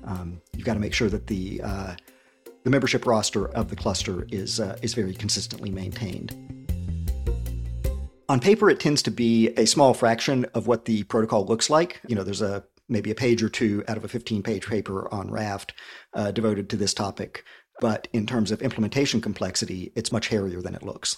Um, 0.03 0.39
you've 0.55 0.67
got 0.67 0.75
to 0.75 0.79
make 0.79 0.93
sure 0.93 1.09
that 1.09 1.25
the 1.25 1.61
uh, 1.63 1.95
the 2.63 2.69
membership 2.69 3.07
roster 3.07 3.47
of 3.55 3.69
the 3.69 3.75
cluster 3.75 4.27
is 4.29 4.59
uh, 4.59 4.77
is 4.83 4.93
very 4.93 5.15
consistently 5.15 5.71
maintained. 5.71 6.56
On 8.29 8.39
paper, 8.39 8.69
it 8.69 8.79
tends 8.79 9.01
to 9.03 9.11
be 9.11 9.49
a 9.49 9.65
small 9.65 9.93
fraction 9.93 10.45
of 10.53 10.67
what 10.67 10.85
the 10.85 11.03
protocol 11.03 11.45
looks 11.45 11.69
like. 11.69 12.01
You 12.07 12.15
know, 12.15 12.23
there's 12.23 12.41
a 12.41 12.63
maybe 12.89 13.11
a 13.11 13.15
page 13.15 13.43
or 13.43 13.49
two 13.49 13.83
out 13.87 13.97
of 13.97 14.03
a 14.05 14.07
15 14.09 14.43
page 14.43 14.65
paper 14.65 15.11
on 15.13 15.31
Raft 15.31 15.73
uh, 16.13 16.31
devoted 16.31 16.69
to 16.69 16.77
this 16.77 16.93
topic. 16.93 17.43
But 17.79 18.07
in 18.11 18.25
terms 18.25 18.51
of 18.51 18.61
implementation 18.61 19.21
complexity, 19.21 19.91
it's 19.95 20.11
much 20.11 20.27
hairier 20.27 20.61
than 20.61 20.75
it 20.75 20.83
looks. 20.83 21.17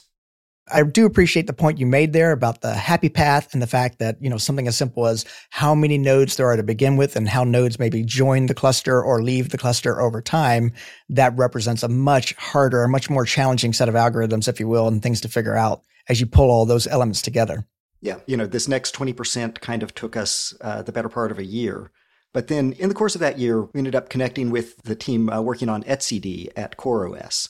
I 0.72 0.84
do 0.84 1.08
appreciate 1.08 1.48
the 1.48 1.54
point 1.54 1.80
you 1.80 1.88
made 1.88 2.14
there 2.14 2.32
about 2.32 2.62
the 2.62 2.76
happy 2.76 3.10
path 3.10 3.54
and 3.54 3.62
the 3.62 3.68
fact 3.68 3.98
that, 4.00 4.18
you 4.22 4.30
know, 4.30 4.38
something 4.38 4.68
as 4.68 4.78
simple 4.78 5.08
as 5.08 5.26
how 5.50 5.74
many 5.74 5.98
nodes 5.98 6.36
there 6.36 6.48
are 6.48 6.58
to 6.58 6.64
begin 6.64 6.96
with 6.96 7.16
and 7.16 7.28
how 7.28 7.44
nodes 7.44 7.80
maybe 7.80 8.04
join 8.04 8.46
the 8.46 8.54
cluster 8.54 9.02
or 9.02 9.24
leave 9.24 9.50
the 9.50 9.58
cluster 9.58 10.00
over 10.00 10.22
time. 10.22 10.72
That 11.08 11.36
represents 11.36 11.82
a 11.82 11.90
much 11.90 12.34
harder, 12.36 12.84
a 12.84 12.90
much 12.90 13.10
more 13.10 13.26
challenging 13.26 13.74
set 13.74 13.90
of 13.90 13.96
algorithms, 13.96 14.48
if 14.48 14.60
you 14.60 14.68
will, 14.68 14.88
and 14.88 15.02
things 15.02 15.22
to 15.22 15.28
figure 15.28 15.56
out 15.56 15.82
as 16.10 16.20
you 16.20 16.26
pull 16.26 16.52
all 16.52 16.66
those 16.66 16.88
elements 16.88 17.22
together. 17.22 17.66
Yeah, 18.02 18.20
you 18.26 18.36
know, 18.36 18.46
this 18.46 18.68
next 18.68 18.96
20% 18.96 19.62
kind 19.62 19.84
of 19.84 19.94
took 19.94 20.18
us 20.18 20.54
uh, 20.62 20.82
the 20.82 20.92
better 20.92 21.10
part 21.10 21.32
of 21.32 21.40
a 21.40 21.46
year. 21.46 21.92
But 22.34 22.48
then 22.48 22.74
in 22.74 22.90
the 22.90 22.96
course 22.96 23.16
of 23.16 23.22
that 23.22 23.40
year, 23.40 23.64
we 23.64 23.78
ended 23.78 23.96
up 23.96 24.10
connecting 24.10 24.52
with 24.52 24.82
the 24.84 24.96
team 24.96 25.30
uh, 25.30 25.42
working 25.42 25.70
on 25.70 25.84
etcd 25.84 26.50
at 26.56 26.78
CoreOS. 26.78 27.50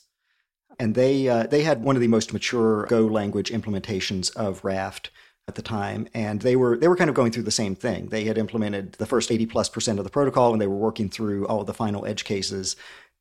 And 0.79 0.95
they, 0.95 1.27
uh, 1.27 1.43
they 1.43 1.63
had 1.63 1.83
one 1.83 1.95
of 1.95 2.01
the 2.01 2.07
most 2.07 2.31
mature 2.31 2.85
Go 2.85 3.05
language 3.05 3.51
implementations 3.51 4.33
of 4.35 4.63
Raft 4.63 5.11
at 5.49 5.55
the 5.55 5.61
time, 5.61 6.07
and 6.13 6.41
they 6.41 6.55
were 6.55 6.77
they 6.77 6.87
were 6.87 6.95
kind 6.95 7.09
of 7.09 7.15
going 7.15 7.31
through 7.31 7.43
the 7.43 7.51
same 7.51 7.75
thing. 7.75 8.09
They 8.09 8.23
had 8.23 8.37
implemented 8.37 8.93
the 8.93 9.07
first 9.07 9.31
eighty 9.31 9.47
plus 9.47 9.67
percent 9.67 9.97
of 9.97 10.05
the 10.05 10.11
protocol, 10.11 10.53
and 10.53 10.61
they 10.61 10.67
were 10.67 10.75
working 10.75 11.09
through 11.09 11.47
all 11.47 11.63
the 11.63 11.73
final 11.73 12.05
edge 12.05 12.23
cases, 12.23 12.75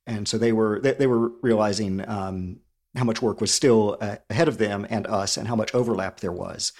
and 0.05 0.27
so 0.27 0.37
they 0.37 0.53
were 0.53 0.79
they, 0.79 0.93
they 0.93 1.07
were 1.07 1.29
realizing 1.41 2.07
um, 2.07 2.59
how 2.99 3.05
much 3.05 3.21
work 3.21 3.41
was 3.41 3.51
still 3.51 3.97
uh, 3.99 4.17
ahead 4.29 4.47
of 4.47 4.57
them 4.57 4.85
and 4.89 5.07
us, 5.07 5.37
and 5.37 5.47
how 5.47 5.55
much 5.55 5.73
overlap 5.73 6.19
there 6.19 6.31
was. 6.31 6.73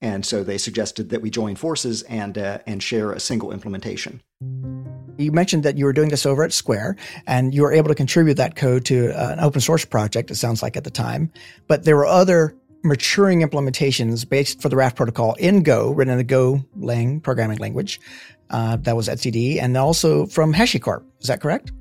And 0.00 0.26
so 0.26 0.44
they 0.44 0.58
suggested 0.58 1.08
that 1.10 1.22
we 1.22 1.30
join 1.30 1.56
forces 1.56 2.02
and 2.02 2.36
uh, 2.36 2.58
and 2.66 2.82
share 2.82 3.12
a 3.12 3.20
single 3.20 3.52
implementation. 3.52 4.22
You 5.18 5.32
mentioned 5.32 5.62
that 5.62 5.78
you 5.78 5.86
were 5.86 5.94
doing 5.94 6.10
this 6.10 6.26
over 6.26 6.44
at 6.44 6.52
Square, 6.52 6.96
and 7.26 7.54
you 7.54 7.62
were 7.62 7.72
able 7.72 7.88
to 7.88 7.94
contribute 7.94 8.34
that 8.34 8.56
code 8.56 8.84
to 8.86 9.10
uh, 9.12 9.32
an 9.32 9.40
open 9.40 9.60
source 9.60 9.84
project. 9.84 10.30
It 10.30 10.34
sounds 10.34 10.62
like 10.62 10.76
at 10.76 10.84
the 10.84 10.90
time, 10.90 11.30
but 11.68 11.84
there 11.84 11.96
were 11.96 12.06
other 12.06 12.54
maturing 12.84 13.40
implementations 13.40 14.28
based 14.28 14.60
for 14.60 14.68
the 14.68 14.76
Raft 14.76 14.96
protocol 14.96 15.34
in 15.34 15.62
Go, 15.62 15.90
written 15.92 16.12
in 16.12 16.18
the 16.18 16.24
Go 16.24 16.62
Lang 16.76 17.20
programming 17.20 17.58
language. 17.58 17.98
Uh, 18.50 18.76
that 18.76 18.94
was 18.94 19.08
etcd, 19.08 19.60
and 19.60 19.76
also 19.76 20.26
from 20.26 20.52
HashiCorp. 20.52 21.04
Is 21.20 21.28
that 21.28 21.40
correct? 21.40 21.72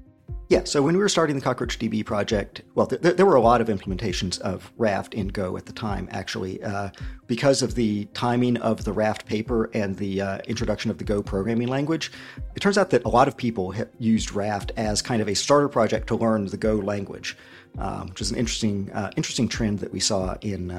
Yeah, 0.48 0.64
so 0.64 0.84
when 0.84 0.96
we 0.96 1.02
were 1.02 1.10
starting 1.10 1.40
the 1.40 1.42
CockroachDB 1.42 2.06
project, 2.06 2.62
well, 2.75 2.86
th- 2.86 3.02
there 3.02 3.25
were 3.25 3.36
a 3.36 3.42
lot 3.42 3.62
of 3.62 3.68
implementations 3.68 4.40
of 4.42 4.72
Raft 4.78 5.16
in 5.16 5.30
Go 5.30 5.58
at 5.58 5.66
the 5.66 5.74
time, 5.74 6.08
actually. 6.12 6.62
Uh, 6.62 6.92
because 7.25 7.64
of 7.64 7.74
the 7.74 8.06
timing 8.14 8.58
of 8.58 8.84
the 8.84 8.94
Raft 8.94 9.25
paper 9.25 9.72
and 9.74 9.96
the 9.96 10.22
uh, 10.22 10.38
introduction 10.48 10.92
of 10.92 11.00
the 11.00 11.04
Go 11.04 11.24
programming 11.24 11.68
language, 11.68 12.12
it 12.56 12.60
turns 12.60 12.78
out 12.78 12.92
that 12.92 13.04
a 13.06 13.10
lot 13.10 13.28
of 13.28 13.36
people 13.36 13.74
used 13.98 14.34
Raft 14.34 14.72
as 14.78 15.02
kind 15.02 15.20
of 15.20 15.28
a 15.28 15.34
starter 15.34 15.68
project 15.68 16.06
to 16.08 16.16
learn 16.16 16.46
the 16.46 16.58
Go 16.58 16.75
language, 16.75 17.36
um, 17.80 18.10
which 18.10 18.22
is 18.22 18.30
an 18.30 18.38
interesting, 18.38 18.92
uh, 18.92 19.10
interesting 19.18 19.48
trend 19.48 19.80
that 19.80 19.92
we 19.92 20.00
saw 20.00 20.36
in 20.42 20.70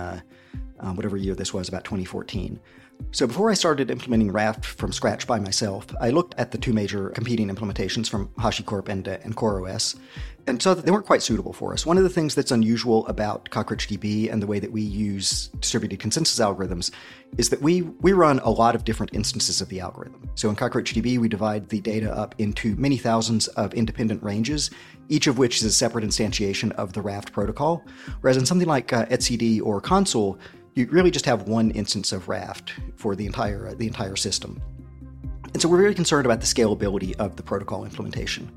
um, 0.79 0.95
whatever 0.95 1.17
year 1.17 1.35
this 1.35 1.53
was, 1.53 1.69
about 1.69 1.83
2014. 1.83 2.61
So 3.13 3.27
before 3.27 3.51
I 3.51 3.55
started 3.55 3.91
implementing 3.91 4.31
Raft 4.31 4.65
from 4.65 4.93
scratch 4.93 5.27
by 5.27 5.39
myself, 5.39 5.87
I 6.01 6.11
looked 6.11 6.35
at 6.37 6.51
the 6.51 6.59
two 6.59 6.73
major 6.73 7.11
competing 7.11 7.49
implementations 7.49 8.11
from 8.11 8.29
HashiCorp 8.39 8.89
and, 8.89 9.09
uh, 9.09 9.19
and 9.23 9.35
CoreOS 9.35 9.97
and 10.47 10.63
saw 10.63 10.75
that 10.75 10.85
they 10.85 10.91
weren't 10.91 11.07
quite 11.07 11.23
suitable 11.23 11.53
for 11.53 11.73
us. 11.73 11.85
One 11.85 11.99
of 11.99 12.05
the 12.05 12.11
things 12.11 12.35
that's 12.35 12.51
unusual 12.51 13.07
about 13.07 13.51
CockroachDB 13.51 14.33
and 14.33 14.41
the 14.41 14.47
way 14.47 14.59
that 14.59 14.71
we 14.71 14.83
use 14.83 15.49
distributed 15.61 15.99
consensus 15.99 16.39
algorithms 16.39 16.91
is 17.37 17.49
that 17.51 17.61
we, 17.61 17.83
we 17.83 18.13
run 18.13 18.39
a 18.41 18.51
lot 18.51 18.75
of 18.75 18.85
different 18.85 19.15
instances 19.15 19.61
of 19.61 19.69
the 19.69 19.81
algorithm. 19.81 20.29
So 20.35 20.49
in 20.49 20.57
CockroachDB, 20.57 21.19
we 21.19 21.29
divide 21.29 21.69
the 21.69 21.81
data 21.81 22.13
up 22.15 22.35
into 22.39 22.77
many 22.77 22.97
thousands 22.97 23.49
of 23.49 23.75
independent 23.75 24.23
ranges, 24.23 24.71
each 25.09 25.27
of 25.27 25.39
which 25.39 25.57
is 25.57 25.65
a 25.65 25.73
separate 25.73 26.05
instantiation 26.05 26.71
of 26.73 26.93
the 26.93 27.01
Raft 27.01 27.33
protocol. 27.33 27.85
Whereas 28.21 28.37
in 28.37 28.47
something 28.47 28.69
like 28.69 28.93
uh, 28.93 29.07
etcd 29.07 29.63
or 29.63 29.81
Consul, 29.81 30.39
you 30.75 30.87
really 30.91 31.11
just 31.11 31.25
have 31.25 31.49
one 31.49 31.71
instance 31.71 32.13
of 32.13 32.29
Raft 32.29 32.75
for 32.97 33.17
the 33.17 33.27
entire 33.27 33.75
the 33.75 33.87
entire 33.87 34.17
system. 34.17 34.63
And 35.53 35.63
so 35.63 35.69
we're 35.69 35.81
very 35.81 35.95
concerned 35.95 36.27
about 36.27 36.41
the 36.41 36.47
scalability 36.47 37.17
of 37.17 37.37
the 37.37 37.43
protocol 37.43 37.85
implementation. 37.85 38.51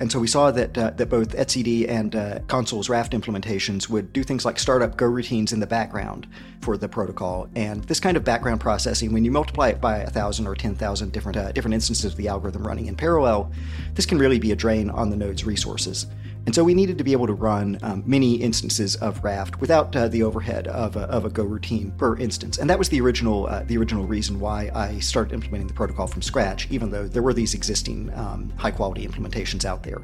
And 0.00 0.10
so 0.10 0.18
we 0.18 0.28
saw 0.28 0.50
that 0.50 0.78
uh, 0.78 0.90
that 0.92 1.10
both 1.10 1.36
etcd 1.36 1.86
and 1.86 2.16
uh, 2.16 2.38
Consul's 2.46 2.88
Raft 2.88 3.12
implementations 3.12 3.90
would 3.90 4.14
do 4.14 4.22
things 4.22 4.46
like 4.46 4.58
start 4.58 4.80
up 4.80 4.96
Go 4.96 5.04
routines 5.04 5.52
in 5.52 5.60
the 5.60 5.66
background 5.66 6.26
for 6.62 6.78
the 6.78 6.88
protocol. 6.88 7.48
And 7.54 7.84
this 7.84 8.00
kind 8.00 8.16
of 8.16 8.24
background 8.24 8.60
processing, 8.60 9.12
when 9.12 9.26
you 9.26 9.30
multiply 9.30 9.68
it 9.68 9.80
by 9.80 9.98
a 9.98 10.08
thousand 10.08 10.46
or 10.46 10.54
ten 10.54 10.74
thousand 10.74 11.12
different 11.12 11.36
uh, 11.36 11.52
different 11.52 11.74
instances 11.74 12.12
of 12.12 12.16
the 12.16 12.28
algorithm 12.28 12.66
running 12.66 12.86
in 12.86 12.96
parallel, 12.96 13.52
this 13.94 14.06
can 14.06 14.18
really 14.18 14.38
be 14.38 14.52
a 14.52 14.56
drain 14.56 14.88
on 14.88 15.10
the 15.10 15.16
node's 15.16 15.44
resources. 15.44 16.06
And 16.46 16.54
so 16.54 16.64
we 16.64 16.74
needed 16.74 16.98
to 16.98 17.04
be 17.04 17.12
able 17.12 17.26
to 17.26 17.34
run 17.34 17.78
um, 17.82 18.02
many 18.06 18.34
instances 18.34 18.96
of 18.96 19.22
Raft 19.22 19.60
without 19.60 19.94
uh, 19.94 20.08
the 20.08 20.22
overhead 20.22 20.66
of 20.68 20.96
a, 20.96 21.02
of 21.02 21.24
a 21.24 21.30
Go 21.30 21.44
routine 21.44 21.92
per 21.92 22.16
instance. 22.16 22.58
And 22.58 22.68
that 22.68 22.78
was 22.78 22.88
the 22.88 23.00
original 23.00 23.46
uh, 23.46 23.62
the 23.64 23.76
original 23.76 24.06
reason 24.06 24.40
why 24.40 24.70
I 24.74 24.98
started 24.98 25.32
implementing 25.32 25.68
the 25.68 25.74
protocol 25.74 26.06
from 26.06 26.22
scratch, 26.22 26.68
even 26.70 26.90
though 26.90 27.06
there 27.06 27.22
were 27.22 27.34
these 27.34 27.54
existing 27.54 28.12
um, 28.14 28.50
high 28.56 28.70
quality 28.70 29.06
implementations 29.06 29.64
out 29.64 29.82
there. 29.82 30.02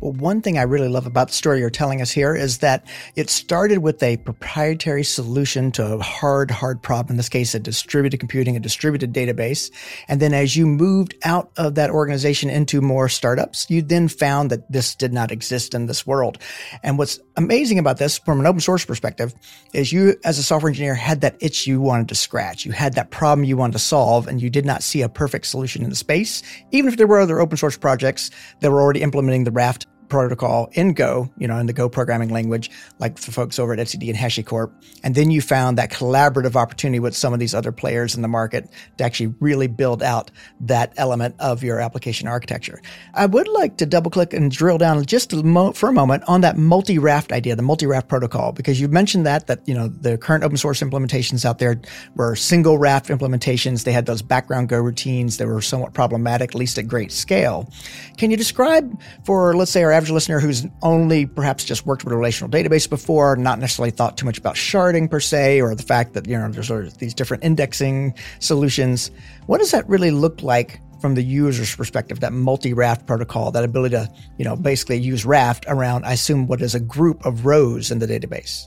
Well, 0.00 0.12
one 0.12 0.42
thing 0.42 0.58
I 0.58 0.62
really 0.62 0.88
love 0.88 1.06
about 1.06 1.28
the 1.28 1.34
story 1.34 1.60
you're 1.60 1.70
telling 1.70 2.02
us 2.02 2.10
here 2.10 2.36
is 2.36 2.58
that 2.58 2.86
it 3.14 3.30
started 3.30 3.78
with 3.78 4.02
a 4.02 4.18
proprietary 4.18 5.02
solution 5.02 5.72
to 5.72 5.94
a 5.94 6.02
hard, 6.02 6.50
hard 6.50 6.82
problem. 6.82 7.14
In 7.14 7.16
this 7.16 7.30
case, 7.30 7.54
a 7.54 7.58
distributed 7.58 8.20
computing, 8.20 8.56
a 8.56 8.60
distributed 8.60 9.14
database. 9.14 9.70
And 10.06 10.20
then 10.20 10.34
as 10.34 10.54
you 10.54 10.66
moved 10.66 11.14
out 11.24 11.50
of 11.56 11.76
that 11.76 11.88
organization 11.88 12.50
into 12.50 12.82
more 12.82 13.08
startups, 13.08 13.70
you 13.70 13.80
then 13.80 14.08
found 14.08 14.50
that 14.50 14.70
this 14.70 14.94
did 14.94 15.14
not 15.14 15.32
exist 15.32 15.74
in 15.74 15.86
this 15.86 16.06
world. 16.06 16.38
And 16.82 16.98
what's 16.98 17.18
amazing 17.36 17.78
about 17.78 17.96
this 17.96 18.18
from 18.18 18.38
an 18.40 18.46
open 18.46 18.60
source 18.60 18.84
perspective 18.84 19.34
is 19.72 19.92
you, 19.92 20.14
as 20.24 20.38
a 20.38 20.42
software 20.42 20.68
engineer, 20.68 20.94
had 20.94 21.22
that 21.22 21.36
itch 21.40 21.66
you 21.66 21.80
wanted 21.80 22.10
to 22.10 22.14
scratch. 22.14 22.66
You 22.66 22.72
had 22.72 22.94
that 22.94 23.10
problem 23.10 23.44
you 23.44 23.56
wanted 23.56 23.72
to 23.72 23.78
solve, 23.78 24.28
and 24.28 24.42
you 24.42 24.50
did 24.50 24.66
not 24.66 24.82
see 24.82 25.00
a 25.00 25.08
perfect 25.08 25.46
solution 25.46 25.82
in 25.82 25.88
the 25.88 25.96
space, 25.96 26.42
even 26.70 26.90
if 26.90 26.98
there 26.98 27.06
were 27.06 27.20
other 27.20 27.40
open 27.40 27.56
source 27.56 27.78
projects 27.78 28.30
that 28.60 28.70
were 28.70 28.82
already 28.82 29.00
implementing 29.00 29.44
the 29.44 29.50
Raft 29.50 29.85
protocol 30.08 30.68
in 30.72 30.92
Go, 30.92 31.30
you 31.36 31.48
know, 31.48 31.58
in 31.58 31.66
the 31.66 31.72
Go 31.72 31.88
programming 31.88 32.30
language, 32.30 32.70
like 32.98 33.16
the 33.16 33.32
folks 33.32 33.58
over 33.58 33.72
at 33.72 33.78
etcd 33.78 34.08
and 34.08 34.16
HashiCorp. 34.16 34.72
And 35.02 35.14
then 35.14 35.30
you 35.30 35.40
found 35.40 35.78
that 35.78 35.90
collaborative 35.90 36.56
opportunity 36.56 36.98
with 36.98 37.16
some 37.16 37.32
of 37.32 37.38
these 37.38 37.54
other 37.54 37.72
players 37.72 38.14
in 38.14 38.22
the 38.22 38.28
market 38.28 38.70
to 38.98 39.04
actually 39.04 39.34
really 39.40 39.66
build 39.66 40.02
out 40.02 40.30
that 40.60 40.92
element 40.96 41.34
of 41.38 41.62
your 41.62 41.80
application 41.80 42.28
architecture. 42.28 42.80
I 43.14 43.26
would 43.26 43.48
like 43.48 43.76
to 43.78 43.86
double 43.86 44.10
click 44.10 44.32
and 44.32 44.50
drill 44.50 44.78
down 44.78 45.04
just 45.04 45.32
for 45.32 45.88
a 45.88 45.92
moment 45.92 46.24
on 46.26 46.40
that 46.42 46.56
multi-raft 46.56 47.32
idea, 47.32 47.56
the 47.56 47.62
multi-raft 47.62 48.08
protocol, 48.08 48.52
because 48.52 48.80
you 48.80 48.88
mentioned 48.88 49.26
that, 49.26 49.46
that, 49.46 49.66
you 49.66 49.74
know, 49.74 49.88
the 49.88 50.16
current 50.18 50.44
open 50.44 50.56
source 50.56 50.80
implementations 50.80 51.44
out 51.44 51.58
there 51.58 51.80
were 52.14 52.36
single 52.36 52.78
raft 52.78 53.08
implementations. 53.08 53.84
They 53.84 53.92
had 53.92 54.06
those 54.06 54.22
background 54.22 54.68
Go 54.68 54.78
routines 54.78 55.36
that 55.38 55.46
were 55.46 55.60
somewhat 55.60 55.94
problematic, 55.94 56.50
at 56.50 56.54
least 56.54 56.78
at 56.78 56.88
great 56.88 57.12
scale. 57.12 57.68
Can 58.16 58.30
you 58.30 58.36
describe 58.36 59.00
for, 59.24 59.54
let's 59.56 59.70
say, 59.70 59.82
our 59.82 59.92
average 59.96 60.10
listener 60.10 60.38
who's 60.38 60.66
only 60.82 61.24
perhaps 61.24 61.64
just 61.64 61.86
worked 61.86 62.04
with 62.04 62.12
a 62.12 62.16
relational 62.16 62.50
database 62.50 62.88
before, 62.88 63.34
not 63.36 63.58
necessarily 63.58 63.90
thought 63.90 64.18
too 64.18 64.26
much 64.26 64.36
about 64.36 64.54
sharding 64.54 65.10
per 65.10 65.20
se, 65.20 65.60
or 65.62 65.74
the 65.74 65.82
fact 65.82 66.12
that 66.12 66.28
you 66.28 66.36
know 66.36 66.48
there's 66.50 66.68
sort 66.68 66.86
of 66.86 66.98
these 66.98 67.14
different 67.14 67.42
indexing 67.42 68.14
solutions. 68.38 69.10
What 69.46 69.58
does 69.58 69.70
that 69.70 69.88
really 69.88 70.10
look 70.10 70.42
like 70.42 70.80
from 71.00 71.14
the 71.14 71.22
user's 71.22 71.74
perspective? 71.74 72.20
That 72.20 72.34
multi-raft 72.34 73.06
protocol, 73.06 73.50
that 73.52 73.64
ability 73.64 73.96
to 73.96 74.12
you 74.38 74.44
know 74.44 74.54
basically 74.54 74.98
use 74.98 75.24
Raft 75.24 75.64
around, 75.66 76.04
I 76.04 76.12
assume, 76.12 76.46
what 76.46 76.60
is 76.60 76.74
a 76.74 76.80
group 76.80 77.24
of 77.24 77.46
rows 77.46 77.90
in 77.90 77.98
the 77.98 78.06
database. 78.06 78.66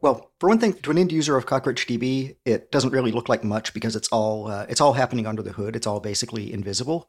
Well, 0.00 0.30
for 0.38 0.48
one 0.48 0.58
thing, 0.58 0.74
to 0.74 0.90
an 0.90 0.98
end 0.98 1.10
user 1.10 1.36
of 1.36 1.46
CockroachDB, 1.46 2.36
it 2.44 2.70
doesn't 2.70 2.90
really 2.90 3.10
look 3.10 3.28
like 3.28 3.42
much 3.42 3.74
because 3.74 3.96
it's 3.96 4.08
all 4.08 4.48
uh, 4.48 4.66
it's 4.68 4.80
all 4.80 4.94
happening 4.94 5.26
under 5.26 5.42
the 5.42 5.52
hood. 5.52 5.76
It's 5.76 5.86
all 5.86 6.00
basically 6.00 6.52
invisible. 6.52 7.08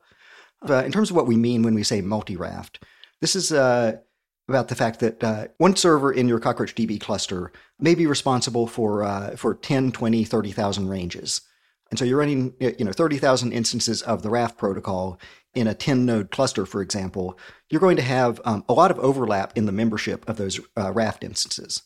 Uh, 0.67 0.83
in 0.83 0.91
terms 0.91 1.09
of 1.09 1.15
what 1.15 1.25
we 1.25 1.37
mean 1.37 1.63
when 1.63 1.73
we 1.73 1.83
say 1.83 2.01
multi-raft, 2.01 2.83
this 3.21 3.35
is 3.35 3.51
uh, 3.51 3.97
about 4.47 4.67
the 4.67 4.75
fact 4.75 4.99
that 4.99 5.23
uh, 5.23 5.47
one 5.57 5.75
server 5.75 6.11
in 6.11 6.27
your 6.27 6.39
CockroachDB 6.39 6.99
cluster 6.99 7.51
may 7.79 7.95
be 7.95 8.07
responsible 8.07 8.67
for 8.67 9.03
uh, 9.03 9.35
for 9.35 9.55
10, 9.55 9.91
20, 9.91 10.23
30,000 10.23 10.89
ranges. 10.89 11.41
And 11.89 11.97
so 11.97 12.05
you're 12.05 12.19
running 12.19 12.53
you 12.59 12.85
know 12.85 12.91
30,000 12.91 13.51
instances 13.51 14.01
of 14.01 14.21
the 14.21 14.29
Raft 14.29 14.57
protocol 14.57 15.19
in 15.53 15.67
a 15.67 15.73
10 15.73 16.05
node 16.05 16.31
cluster, 16.31 16.65
for 16.65 16.81
example. 16.81 17.37
You're 17.69 17.81
going 17.81 17.97
to 17.97 18.03
have 18.03 18.39
um, 18.45 18.63
a 18.69 18.73
lot 18.73 18.91
of 18.91 18.99
overlap 18.99 19.57
in 19.57 19.65
the 19.65 19.71
membership 19.71 20.27
of 20.29 20.37
those 20.37 20.59
uh, 20.77 20.91
Raft 20.91 21.23
instances. 21.23 21.83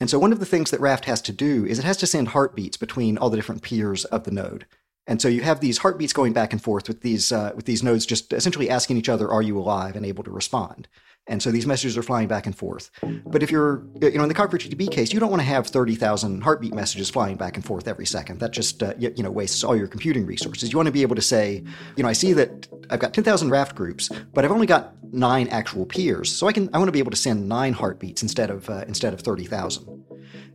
And 0.00 0.10
so 0.10 0.18
one 0.18 0.32
of 0.32 0.40
the 0.40 0.46
things 0.46 0.70
that 0.70 0.80
Raft 0.80 1.04
has 1.06 1.22
to 1.22 1.32
do 1.32 1.64
is 1.64 1.78
it 1.78 1.84
has 1.84 1.96
to 1.98 2.06
send 2.06 2.28
heartbeats 2.28 2.76
between 2.76 3.16
all 3.16 3.30
the 3.30 3.36
different 3.36 3.62
peers 3.62 4.04
of 4.06 4.24
the 4.24 4.30
node. 4.30 4.66
And 5.06 5.20
so 5.20 5.28
you 5.28 5.42
have 5.42 5.60
these 5.60 5.78
heartbeats 5.78 6.12
going 6.12 6.32
back 6.32 6.52
and 6.52 6.62
forth 6.62 6.88
with 6.88 7.02
these 7.02 7.30
uh, 7.30 7.52
with 7.54 7.66
these 7.66 7.82
nodes 7.82 8.06
just 8.06 8.32
essentially 8.32 8.70
asking 8.70 8.96
each 8.96 9.08
other, 9.08 9.30
"Are 9.30 9.42
you 9.42 9.58
alive?" 9.58 9.96
and 9.96 10.06
able 10.06 10.24
to 10.24 10.30
respond. 10.30 10.88
And 11.26 11.42
so 11.42 11.50
these 11.50 11.66
messages 11.66 11.96
are 11.96 12.02
flying 12.02 12.28
back 12.28 12.44
and 12.44 12.54
forth. 12.54 12.90
But 13.24 13.42
if 13.42 13.50
you're, 13.50 13.82
you 14.02 14.18
know, 14.18 14.24
in 14.24 14.28
the 14.28 14.34
CockroachDB 14.34 14.90
case, 14.90 15.12
you 15.12 15.18
don't 15.18 15.30
want 15.30 15.40
to 15.40 15.46
have 15.46 15.66
30,000 15.66 16.42
heartbeat 16.42 16.74
messages 16.74 17.08
flying 17.08 17.36
back 17.36 17.56
and 17.56 17.64
forth 17.64 17.88
every 17.88 18.04
second. 18.04 18.40
That 18.40 18.50
just, 18.50 18.82
uh, 18.82 18.92
you, 18.98 19.22
know, 19.22 19.30
wastes 19.30 19.64
all 19.64 19.74
your 19.74 19.86
computing 19.86 20.26
resources. 20.26 20.70
You 20.70 20.76
want 20.76 20.86
to 20.86 20.92
be 20.92 21.00
able 21.00 21.16
to 21.16 21.22
say, 21.22 21.64
you 21.96 22.02
know, 22.02 22.10
I 22.10 22.12
see 22.12 22.34
that 22.34 22.68
I've 22.90 23.00
got 23.00 23.14
10,000 23.14 23.48
raft 23.48 23.74
groups, 23.74 24.10
but 24.34 24.44
I've 24.44 24.52
only 24.52 24.66
got 24.66 24.92
nine 25.14 25.48
actual 25.48 25.86
peers. 25.86 26.30
So 26.30 26.46
I 26.46 26.52
can, 26.52 26.68
I 26.74 26.78
want 26.78 26.88
to 26.88 26.92
be 26.92 26.98
able 26.98 27.12
to 27.12 27.16
send 27.16 27.48
nine 27.48 27.72
heartbeats 27.72 28.22
instead 28.22 28.50
of, 28.50 28.68
uh, 28.68 28.84
instead 28.86 29.14
of 29.14 29.20
30,000. 29.20 30.04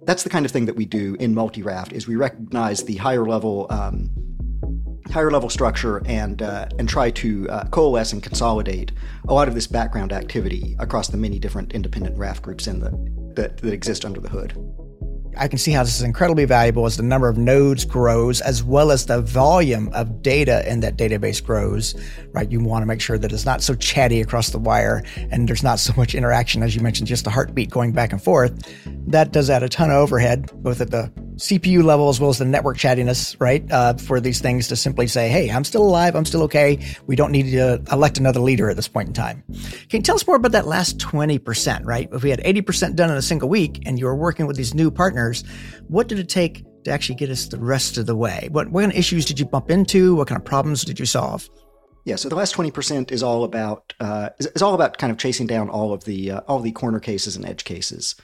That's 0.04 0.22
the 0.22 0.30
kind 0.30 0.46
of 0.46 0.52
thing 0.52 0.66
that 0.66 0.76
we 0.76 0.86
do 0.86 1.16
in 1.20 1.34
multi-raft 1.34 1.94
is 1.94 2.08
we 2.08 2.16
recognize 2.16 2.84
the 2.84 2.98
higher 2.98 3.26
level 3.26 3.66
um, 3.72 4.12
higher 5.12 5.32
level 5.32 5.50
structure 5.50 6.02
and 6.06 6.42
uh, 6.42 6.68
and 6.78 6.88
try 6.88 7.12
to 7.12 7.50
uh, 7.50 7.66
coalesce 7.66 8.14
and 8.14 8.22
consolidate 8.22 8.92
a 9.28 9.34
lot 9.34 9.48
of 9.48 9.56
this 9.56 9.68
background 9.68 10.14
activity 10.14 10.76
across 10.80 11.08
the 11.08 11.18
many 11.18 11.40
different 11.40 11.74
independent 11.74 12.18
Raft 12.18 12.44
groups 12.44 12.68
in 12.68 12.80
the 12.80 12.92
that, 13.36 13.58
that 13.58 13.74
exist 13.74 14.06
under 14.06 14.20
the 14.20 14.30
hood. 14.30 14.54
I 15.38 15.48
can 15.48 15.58
see 15.58 15.72
how 15.72 15.84
this 15.84 15.96
is 15.96 16.02
incredibly 16.02 16.46
valuable 16.46 16.86
as 16.86 16.98
the 16.98 17.04
number 17.04 17.30
of 17.30 17.38
nodes 17.38 17.86
grows, 17.86 18.42
as 18.42 18.64
well 18.64 18.92
as 18.92 19.06
the 19.06 19.22
volume 19.22 19.90
of 19.94 20.22
data 20.22 20.70
in 20.70 20.82
that 20.82 20.98
database 20.98 21.44
grows, 21.44 21.96
right? 22.34 22.52
You 22.52 22.60
want 22.60 22.82
to 22.82 22.88
make 22.88 23.00
sure 23.00 23.18
that 23.18 23.32
it's 23.32 23.46
not 23.46 23.62
so 23.62 23.76
chatty 23.76 24.20
across 24.22 24.50
the 24.50 24.60
wire 24.60 25.04
and 25.32 25.48
there's 25.48 25.64
not 25.64 25.80
so 25.80 25.94
much 25.96 26.14
interaction, 26.14 26.62
as 26.62 26.76
you 26.76 26.82
mentioned, 26.82 27.08
just 27.08 27.28
a 27.28 27.30
heartbeat 27.30 27.70
going 27.70 27.94
back 27.94 28.12
and 28.12 28.22
forth. 28.22 28.52
That 29.08 29.32
does 29.32 29.50
add 29.50 29.64
a 29.64 29.70
ton 29.70 29.92
of 29.92 29.98
overhead, 29.98 30.52
both 30.56 30.82
at 30.82 30.92
the 30.92 31.12
CPU 31.40 31.84
level 31.84 32.10
as 32.10 32.20
well 32.20 32.30
as 32.30 32.38
the 32.38 32.46
network 32.46 32.78
chattiness, 32.78 33.36
right? 33.40 33.64
Uh, 33.72 33.94
for 33.94 34.20
these 34.20 34.42
things 34.42 34.68
to 34.68 34.76
simply 34.76 35.08
say, 35.08 35.30
hey, 35.30 35.50
I'm 35.50 35.64
still 35.64 35.84
alive, 35.84 36.16
I'm 36.16 36.26
still 36.26 36.44
okay. 36.44 36.86
We 37.08 37.16
don't 37.16 37.32
need 37.32 37.52
to 37.52 37.82
elect 37.92 38.18
another 38.18 38.42
leader 38.42 38.70
at 38.70 38.76
this 38.76 38.90
point 38.90 39.08
in 39.08 39.14
time. 39.14 39.44
Can 39.90 40.00
you 40.00 40.02
tell 40.02 40.16
us 40.16 40.28
more 40.28 40.36
about 40.36 40.52
that 40.52 40.68
last 40.68 40.98
20%, 41.00 41.86
right? 41.86 42.10
If 42.12 42.24
we 42.24 42.30
had 42.30 42.40
80% 42.42 42.96
done 42.96 43.10
in 43.10 43.16
a 43.16 43.22
single 43.22 43.48
week 43.48 43.84
and 43.86 43.98
you 43.98 44.06
were 44.06 44.16
working 44.16 44.48
with 44.48 44.58
these 44.58 44.74
new 44.74 44.92
partners, 44.92 45.44
what 45.88 46.10
did 46.10 46.20
it 46.20 46.28
take 46.28 46.66
to 46.84 46.92
actually 46.92 47.16
get 47.16 47.30
us 47.30 47.48
the 47.48 47.60
rest 47.60 47.98
of 47.98 48.06
the 48.06 48.16
way? 48.16 48.50
What, 48.52 48.70
what 48.70 48.82
kind 48.82 48.92
of 48.92 48.98
issues 48.98 49.26
did 49.26 49.40
you 49.40 49.46
bump 49.46 49.72
into? 49.72 50.16
What 50.16 50.28
kind 50.28 50.40
of 50.40 50.46
problems 50.46 50.84
did 50.84 51.00
you 51.00 51.06
solve? 51.06 51.50
Yeah, 52.06 52.16
so 52.16 52.30
the 52.30 52.36
last 52.36 52.54
twenty 52.54 52.72
percent 52.72 53.12
is 53.12 53.22
all 53.22 53.44
about 53.44 53.94
uh, 54.00 54.30
is, 54.40 54.48
is, 54.48 54.62
all 54.62 54.74
about 54.74 54.98
kind 54.98 55.12
of 55.12 55.18
chasing 55.18 55.46
down 55.46 55.70
all 55.70 55.94
of 55.94 56.06
the 56.06 56.32
uh, 56.32 56.40
all 56.48 56.60
the 56.60 56.72
corner 56.72 57.00
cases 57.00 57.36
and 57.36 57.46
edge 57.46 57.66
cases. 57.66 58.16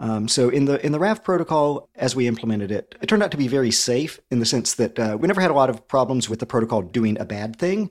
Um, 0.00 0.28
so 0.28 0.48
in 0.48 0.64
the 0.64 0.84
in 0.84 0.92
the 0.92 0.98
Raft 0.98 1.22
protocol, 1.24 1.90
as 1.94 2.16
we 2.16 2.26
implemented 2.26 2.72
it, 2.72 2.94
it 3.02 3.06
turned 3.06 3.22
out 3.22 3.30
to 3.32 3.36
be 3.36 3.48
very 3.48 3.70
safe 3.70 4.18
in 4.30 4.40
the 4.40 4.46
sense 4.46 4.74
that 4.74 4.98
uh, 4.98 5.18
we 5.20 5.28
never 5.28 5.42
had 5.42 5.50
a 5.50 5.54
lot 5.54 5.68
of 5.68 5.86
problems 5.86 6.28
with 6.28 6.40
the 6.40 6.46
protocol 6.46 6.80
doing 6.80 7.20
a 7.20 7.26
bad 7.26 7.56
thing. 7.56 7.90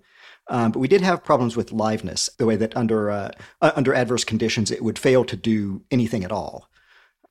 Um, 0.49 0.71
but 0.71 0.79
we 0.79 0.87
did 0.87 1.01
have 1.01 1.23
problems 1.23 1.55
with 1.55 1.69
liveness, 1.69 2.27
the 2.37 2.47
way 2.47 2.55
that 2.55 2.75
under 2.75 3.11
uh, 3.11 3.31
uh, 3.61 3.71
under 3.75 3.93
adverse 3.93 4.23
conditions 4.23 4.71
it 4.71 4.83
would 4.83 4.97
fail 4.97 5.23
to 5.25 5.35
do 5.35 5.83
anything 5.91 6.23
at 6.23 6.31
all. 6.31 6.67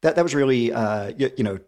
That 0.02 0.14
that 0.14 0.22
was 0.22 0.34
really 0.34 0.72
uh, 0.72 1.12
you, 1.18 1.32
you, 1.36 1.42
know 1.42 1.58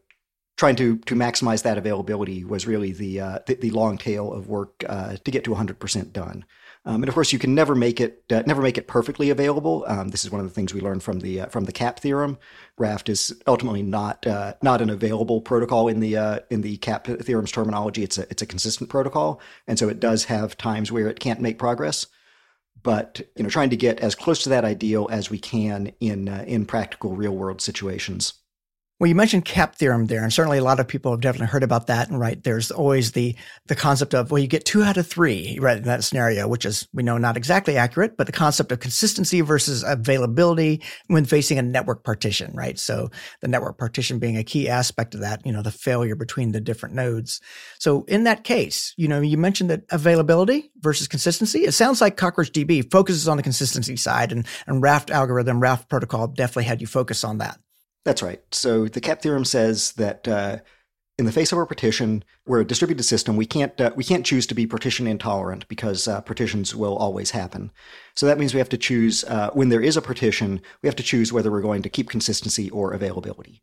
trying 0.57 0.77
to 0.77 0.99
to 0.99 1.17
maximize 1.17 1.65
that 1.65 1.79
availability 1.79 2.45
was 2.45 2.69
really 2.69 2.93
the 2.93 3.21
uh, 3.21 3.39
the, 3.49 3.55
the, 3.55 3.71
long 3.71 3.99
tail 3.99 4.33
of 4.33 4.47
work 4.47 4.85
uh, 4.89 5.17
to 5.17 5.31
get 5.33 5.43
to 5.45 5.51
100% 5.51 6.13
done. 6.13 6.45
Um, 6.87 7.03
and 7.03 7.09
of 7.09 7.15
course, 7.15 7.33
you 7.33 7.39
can 7.39 7.55
never 7.55 7.75
make 7.75 8.01
it 8.01 8.25
uh, 8.31 8.43
never 8.47 8.63
make 8.63 8.79
it 8.79 8.89
perfectly 8.89 9.29
available. 9.29 9.85
Um, 9.87 10.09
this 10.09 10.25
is 10.25 10.31
one 10.31 10.41
of 10.41 10.47
the 10.47 10.55
things 10.55 10.73
we 10.73 10.81
learned 10.81 11.03
from 11.03 11.21
the 11.21 11.43
uh, 11.43 11.47
from 11.47 11.65
the 11.65 11.73
CAP 11.73 12.01
theorem. 12.01 12.39
Raft 12.79 13.11
is 13.11 13.39
ultimately 13.47 13.83
not 13.83 14.27
uh, 14.27 14.55
not 14.63 14.81
an 14.81 14.89
available 14.89 15.43
protocol 15.43 15.89
in 15.89 16.01
the 16.01 16.17
uh, 16.17 16.39
in 16.49 16.63
the 16.63 16.79
CAP 16.79 17.07
theorem's 17.07 17.53
terminology. 17.53 18.03
It's 18.03 18.17
a 18.17 18.23
it's 18.31 18.41
a 18.41 18.47
consistent 18.47 18.89
protocol, 18.89 19.43
and 19.67 19.79
so 19.79 19.91
it 19.91 20.01
does 20.01 20.25
have 20.25 20.57
times 20.57 20.91
where 20.91 21.09
it 21.09 21.21
can't 21.21 21.41
make 21.41 21.59
progress. 21.59 22.07
But 22.83 23.21
you 23.37 23.43
know, 23.43 23.51
trying 23.51 23.71
to 23.71 23.77
get 23.77 24.01
as 24.01 24.15
close 24.15 24.43
to 24.45 24.49
that 24.49 24.65
ideal 24.65 25.07
as 25.11 25.29
we 25.29 25.39
can 25.39 25.93
in 26.01 26.31
uh, 26.31 26.45
in 26.47 26.65
practical 26.65 27.15
real 27.15 27.37
world 27.37 27.61
situations. 27.61 28.40
Well, 29.01 29.09
you 29.09 29.15
mentioned 29.15 29.47
cap 29.47 29.77
theorem 29.77 30.09
there, 30.09 30.23
and 30.23 30.31
certainly 30.31 30.59
a 30.59 30.63
lot 30.63 30.79
of 30.79 30.87
people 30.87 31.11
have 31.11 31.23
definitely 31.23 31.47
heard 31.47 31.63
about 31.63 31.87
that. 31.87 32.11
And 32.11 32.21
right, 32.21 32.41
there's 32.45 32.71
always 32.71 33.13
the 33.13 33.35
the 33.67 33.75
concept 33.75 34.15
of 34.15 34.31
well, 34.31 34.43
you 34.43 34.47
get 34.47 34.67
two 34.67 34.83
out 34.83 34.99
of 34.99 35.07
three, 35.07 35.59
right, 35.59 35.79
in 35.79 35.85
that 35.85 36.05
scenario, 36.05 36.47
which 36.47 36.67
is 36.67 36.87
we 36.93 37.03
know 37.03 37.17
not 37.17 37.39
exactly 37.39 37.79
accurate, 37.79 38.19
but 38.19 38.27
the 38.27 38.33
concept 38.33 38.73
of 38.73 38.81
consistency 38.81 39.41
versus 39.41 39.83
availability 39.83 40.83
when 41.07 41.25
facing 41.25 41.59
a 41.59 41.63
network 41.63 42.05
partition, 42.05 42.53
right? 42.53 42.79
So 42.79 43.09
the 43.41 43.49
network 43.49 43.79
partition 43.79 44.19
being 44.19 44.37
a 44.37 44.45
key 44.45 44.69
aspect 44.69 45.15
of 45.15 45.23
that, 45.23 45.47
you 45.47 45.53
know, 45.53 45.63
the 45.63 45.71
failure 45.71 46.15
between 46.15 46.53
the 46.53 46.61
different 46.61 46.95
nodes. 46.95 47.41
So 47.79 48.05
in 48.05 48.25
that 48.25 48.45
case, 48.45 48.93
you 48.99 49.09
know, 49.09 49.23
you 49.23 49.39
mentioned 49.39 49.71
that 49.71 49.85
availability 49.89 50.73
versus 50.79 51.09
consistency. 51.09 51.61
It 51.61 51.73
sounds 51.73 52.03
like 52.03 52.19
Cockroach 52.19 52.53
DB 52.53 52.91
focuses 52.91 53.29
on 53.29 53.39
the 53.39 53.43
consistency 53.43 53.97
side, 53.97 54.31
and 54.31 54.47
and 54.67 54.83
Raft 54.83 55.11
algorithm, 55.11 55.59
Raft 55.59 55.89
protocol 55.89 56.27
definitely 56.27 56.65
had 56.65 56.83
you 56.83 56.87
focus 56.87 57.25
on 57.25 57.39
that. 57.39 57.59
That's 58.05 58.23
right. 58.23 58.43
So 58.53 58.87
the 58.87 59.01
CAP 59.01 59.23
theorem 59.23 59.45
says 59.45 59.93
that 59.93 60.27
uh, 60.27 60.59
in 61.19 61.27
the 61.27 61.33
face 61.33 61.53
of 61.53 61.59
a 61.59 61.67
partition, 61.67 62.25
we're 62.47 62.63
a 62.63 62.67
distributed 62.67 63.03
system. 63.03 63.37
We 63.37 63.45
can't 63.45 63.79
uh, 63.79 63.93
we 63.95 64.05
can't 64.05 64.25
choose 64.25 64.47
to 64.47 64.55
be 64.55 64.67
partition 64.67 65.07
intolerant 65.07 65.69
because 65.69 66.09
uh, 66.09 66.23
partitions 66.23 66.75
will 66.75 66.97
always 66.97 67.33
happen. 67.33 67.71
So 68.17 68.25
that 68.25 68.39
means 68.39 68.55
we 68.55 68.59
have 68.59 68.71
to 68.71 68.79
choose 68.79 69.23
uh, 69.25 69.51
when 69.53 69.69
there 69.69 69.83
is 69.83 69.99
a 69.99 70.03
partition. 70.03 70.63
We 70.83 70.87
have 70.87 70.97
to 70.97 71.03
choose 71.03 71.31
whether 71.31 71.51
we're 71.51 71.61
going 71.61 71.83
to 71.83 71.91
keep 71.91 72.09
consistency 72.09 72.71
or 72.71 72.93
availability. 72.93 73.63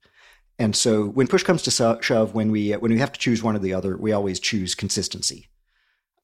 And 0.59 0.75
so 0.75 1.07
when 1.07 1.27
push 1.27 1.43
comes 1.43 1.63
to 1.63 1.97
shove, 2.01 2.35
when 2.35 2.51
we 2.51 2.73
when 2.73 2.91
we 2.91 2.99
have 2.99 3.11
to 3.11 3.19
choose 3.19 3.41
one 3.41 3.55
or 3.55 3.59
the 3.59 3.73
other, 3.73 3.97
we 3.97 4.11
always 4.11 4.39
choose 4.39 4.75
consistency. 4.75 5.49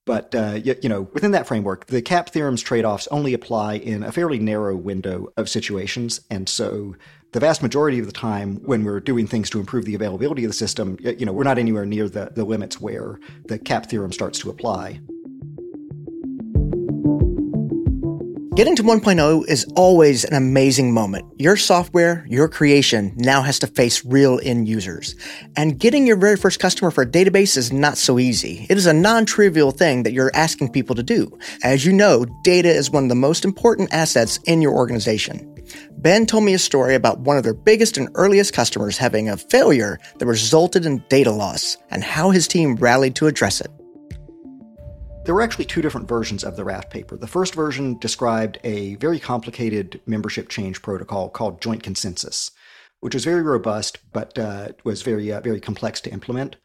But 0.06 0.36
uh, 0.36 0.60
you, 0.63 0.76
you, 0.84 0.89
know, 0.89 1.04
within 1.13 1.32
that 1.32 1.47
framework, 1.47 1.88
the 1.88 2.02
CAP 2.02 2.30
theorem's 2.30 2.62
trade-offs 2.62 3.08
only 3.10 3.34
apply 3.34 3.76
in 3.76 4.04
a 4.04 4.12
fairly 4.12 4.38
narrow 4.38 4.76
window 4.76 5.32
of 5.38 5.47
situations, 5.47 6.19
and 6.30 6.49
so 6.49 6.95
the 7.34 7.39
vast 7.39 7.63
majority 7.63 8.00
of 8.00 8.06
the 8.06 8.12
time 8.12 8.58
when 8.63 8.84
we're 8.84 9.00
doing 9.00 9.26
things 9.26 9.50
to 9.50 9.60
improve 9.60 9.86
the 9.86 9.96
availability 9.96 10.46
of 10.46 10.50
the 10.50 10.56
system, 10.56 10.98
you 11.02 11.26
know, 11.26 11.34
we're 11.34 11.43
not 11.43 11.58
anywhere 11.58 11.86
near 11.86 12.08
the, 12.08 12.32
the 12.36 12.46
limits 12.46 12.80
where 12.80 13.19
the 13.46 13.58
CAP 13.58 13.88
theorem 13.88 14.12
starts 14.12 14.38
to 14.39 14.52
apply. 14.52 15.02
Getting 18.56 18.76
to 18.76 18.84
1.0 18.84 19.48
is 19.48 19.65
always 19.76 20.26
an 20.26 20.36
amazing 20.36 20.93
moment. 20.93 21.26
Your 21.39 21.58
software, 21.58 22.24
your 22.30 22.48
creation 22.48 23.12
now 23.15 23.41
has 23.41 23.58
to 23.60 23.67
face 23.67 24.06
real 24.06 24.39
end 24.43 24.67
users. 24.67 25.15
And 25.58 25.80
getting 25.80 26.06
your 26.06 26.17
very 26.17 26.38
first 26.38 26.60
customer 26.60 26.91
for 26.91 27.02
a 27.02 27.10
database 27.10 27.58
is 27.58 27.74
not 27.74 27.98
so 27.98 28.19
easy. 28.19 28.67
It 28.69 28.78
is 28.78 28.86
a 28.86 28.93
non-trivial 28.93 29.72
thing 29.72 30.04
that 30.04 30.13
you're 30.13 30.30
asking 30.36 30.72
people 30.72 30.96
to 30.98 31.02
do. 31.02 31.36
As 31.63 31.84
you 31.84 31.93
know, 31.93 32.28
data 32.43 32.69
is 32.69 32.91
one 32.91 33.02
of 33.02 33.10
the 33.10 33.15
most 33.15 33.43
important 33.43 33.91
assets 33.91 34.38
in 34.46 34.62
your 34.62 34.74
organization. 34.74 35.53
Ben 35.91 36.25
told 36.25 36.43
me 36.43 36.53
a 36.53 36.59
story 36.59 36.95
about 36.95 37.19
one 37.19 37.38
of 37.38 37.43
their 37.43 37.53
biggest 37.53 37.97
and 37.97 38.09
earliest 38.15 38.53
customers 38.53 38.97
having 38.97 39.29
a 39.29 39.38
failure 39.38 39.99
that 40.19 40.25
resulted 40.25 40.86
in 40.86 41.03
data 41.09 41.31
loss 41.31 41.77
and 41.89 42.03
how 42.03 42.29
his 42.29 42.47
team 42.47 42.75
rallied 42.75 43.15
to 43.15 43.27
address 43.27 43.62
it. 43.62 43.71
There 45.25 45.33
were 45.33 45.41
actually 45.41 45.65
two 45.65 45.81
different 45.81 46.09
versions 46.09 46.43
of 46.43 46.57
the 46.57 46.65
Raft 46.65 46.89
paper. 46.89 47.15
The 47.15 47.27
first 47.27 47.55
version 47.55 47.97
described 47.97 48.59
a 48.65 48.95
very 48.95 49.19
complicated 49.19 50.01
membership 50.05 50.49
change 50.49 50.81
protocol 50.81 51.29
called 51.29 51.62
Joint 51.62 51.81
Consensus, 51.81 52.51
which 52.99 53.13
was 53.13 53.23
very 53.23 53.41
robust 53.41 53.99
but 54.12 54.38
uh, 54.38 54.69
was 54.83 55.01
very 55.01 55.31
uh, 55.31 55.39
very 55.39 55.62
complex 55.62 56.01
to 56.01 56.12
implement. 56.12 56.57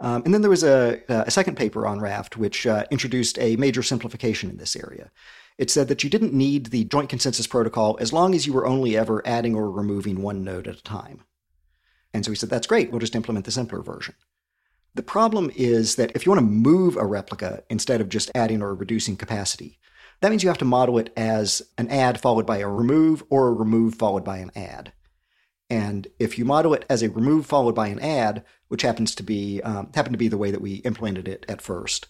Um, 0.00 0.22
and 0.24 0.32
then 0.32 0.42
there 0.42 0.50
was 0.50 0.62
a, 0.62 1.02
a, 1.08 1.30
second 1.30 1.56
paper 1.56 1.86
on 1.86 2.00
Raft, 2.00 2.36
which 2.36 2.66
uh, 2.66 2.84
introduced 2.90 3.36
a 3.40 3.56
major 3.56 3.82
simplification 3.82 4.48
in 4.48 4.56
this 4.56 4.76
area. 4.76 5.10
It 5.58 5.70
said 5.70 5.88
that 5.88 6.04
you 6.04 6.08
didn't 6.08 6.32
need 6.32 6.66
the 6.66 6.84
joint 6.84 7.08
consensus 7.08 7.48
protocol 7.48 7.98
as 8.00 8.12
long 8.12 8.34
as 8.34 8.46
you 8.46 8.52
were 8.52 8.66
only 8.66 8.96
ever 8.96 9.26
adding 9.26 9.56
or 9.56 9.70
removing 9.70 10.22
one 10.22 10.44
node 10.44 10.68
at 10.68 10.78
a 10.78 10.82
time. 10.82 11.24
And 12.14 12.24
so 12.24 12.30
we 12.30 12.36
said, 12.36 12.48
that's 12.48 12.66
great, 12.66 12.90
we'll 12.90 13.00
just 13.00 13.16
implement 13.16 13.44
the 13.44 13.50
simpler 13.50 13.82
version. 13.82 14.14
The 14.94 15.02
problem 15.02 15.50
is 15.54 15.96
that 15.96 16.12
if 16.14 16.24
you 16.24 16.32
want 16.32 16.40
to 16.40 16.50
move 16.50 16.96
a 16.96 17.04
replica 17.04 17.62
instead 17.68 18.00
of 18.00 18.08
just 18.08 18.30
adding 18.34 18.62
or 18.62 18.74
reducing 18.74 19.16
capacity, 19.16 19.78
that 20.20 20.30
means 20.30 20.42
you 20.42 20.48
have 20.48 20.58
to 20.58 20.64
model 20.64 20.98
it 20.98 21.12
as 21.16 21.62
an 21.76 21.88
add 21.88 22.20
followed 22.20 22.46
by 22.46 22.58
a 22.58 22.68
remove 22.68 23.22
or 23.28 23.48
a 23.48 23.52
remove 23.52 23.94
followed 23.94 24.24
by 24.24 24.38
an 24.38 24.50
add. 24.56 24.92
And 25.70 26.08
if 26.18 26.38
you 26.38 26.44
model 26.44 26.72
it 26.72 26.84
as 26.88 27.02
a 27.02 27.10
remove 27.10 27.46
followed 27.46 27.74
by 27.74 27.88
an 27.88 28.00
add, 28.00 28.44
which 28.68 28.82
happens 28.82 29.14
to 29.16 29.22
be 29.22 29.60
um, 29.62 29.90
happened 29.94 30.14
to 30.14 30.18
be 30.18 30.28
the 30.28 30.38
way 30.38 30.50
that 30.50 30.62
we 30.62 30.76
implemented 30.76 31.28
it 31.28 31.44
at 31.48 31.62
first, 31.62 32.08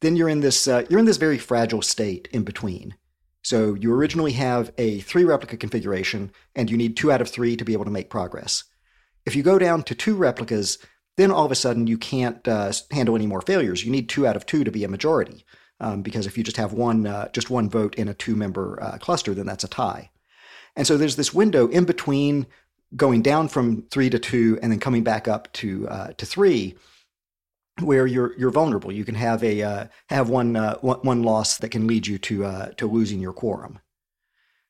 then 0.00 0.16
you're 0.16 0.28
in 0.28 0.40
this 0.40 0.68
uh, 0.68 0.84
you're 0.88 1.00
in 1.00 1.06
this 1.06 1.16
very 1.16 1.38
fragile 1.38 1.82
state 1.82 2.28
in 2.32 2.44
between. 2.44 2.94
So 3.42 3.74
you 3.74 3.92
originally 3.92 4.32
have 4.32 4.72
a 4.78 5.00
three 5.00 5.24
replica 5.24 5.56
configuration, 5.56 6.32
and 6.54 6.70
you 6.70 6.76
need 6.76 6.96
two 6.96 7.10
out 7.12 7.20
of 7.20 7.30
three 7.30 7.56
to 7.56 7.64
be 7.64 7.72
able 7.72 7.84
to 7.84 7.90
make 7.90 8.10
progress. 8.10 8.64
If 9.24 9.36
you 9.36 9.42
go 9.42 9.58
down 9.58 9.82
to 9.84 9.94
two 9.94 10.16
replicas, 10.16 10.78
then 11.16 11.30
all 11.30 11.44
of 11.44 11.52
a 11.52 11.56
sudden 11.56 11.86
you 11.86 11.98
can't 11.98 12.46
uh, 12.46 12.72
handle 12.90 13.16
any 13.16 13.26
more 13.26 13.42
failures. 13.42 13.84
You 13.84 13.90
need 13.90 14.08
two 14.08 14.26
out 14.26 14.36
of 14.36 14.46
two 14.46 14.64
to 14.64 14.70
be 14.70 14.84
a 14.84 14.88
majority, 14.88 15.44
um, 15.80 16.02
because 16.02 16.26
if 16.26 16.36
you 16.36 16.44
just 16.44 16.56
have 16.56 16.72
one 16.72 17.06
uh, 17.06 17.28
just 17.32 17.50
one 17.50 17.68
vote 17.70 17.94
in 17.94 18.08
a 18.08 18.14
two 18.14 18.36
member 18.36 18.78
uh, 18.82 18.98
cluster, 18.98 19.34
then 19.34 19.46
that's 19.46 19.64
a 19.64 19.68
tie. 19.68 20.10
And 20.76 20.86
so 20.86 20.96
there's 20.96 21.16
this 21.16 21.34
window 21.34 21.68
in 21.68 21.84
between 21.84 22.46
going 22.96 23.22
down 23.22 23.48
from 23.48 23.82
three 23.90 24.10
to 24.10 24.18
two 24.18 24.58
and 24.62 24.72
then 24.72 24.80
coming 24.80 25.04
back 25.04 25.28
up 25.28 25.52
to 25.54 25.88
uh, 25.88 26.12
to 26.16 26.26
three 26.26 26.76
where 27.80 28.06
you're 28.06 28.36
you're 28.38 28.50
vulnerable. 28.50 28.92
You 28.92 29.04
can 29.04 29.14
have 29.14 29.42
a 29.42 29.62
uh, 29.62 29.86
have 30.08 30.28
one, 30.28 30.56
uh, 30.56 30.76
one, 30.78 31.22
loss 31.22 31.58
that 31.58 31.70
can 31.70 31.86
lead 31.86 32.06
you 32.06 32.18
to 32.18 32.44
uh, 32.44 32.66
to 32.72 32.86
losing 32.86 33.20
your 33.20 33.32
quorum. 33.32 33.78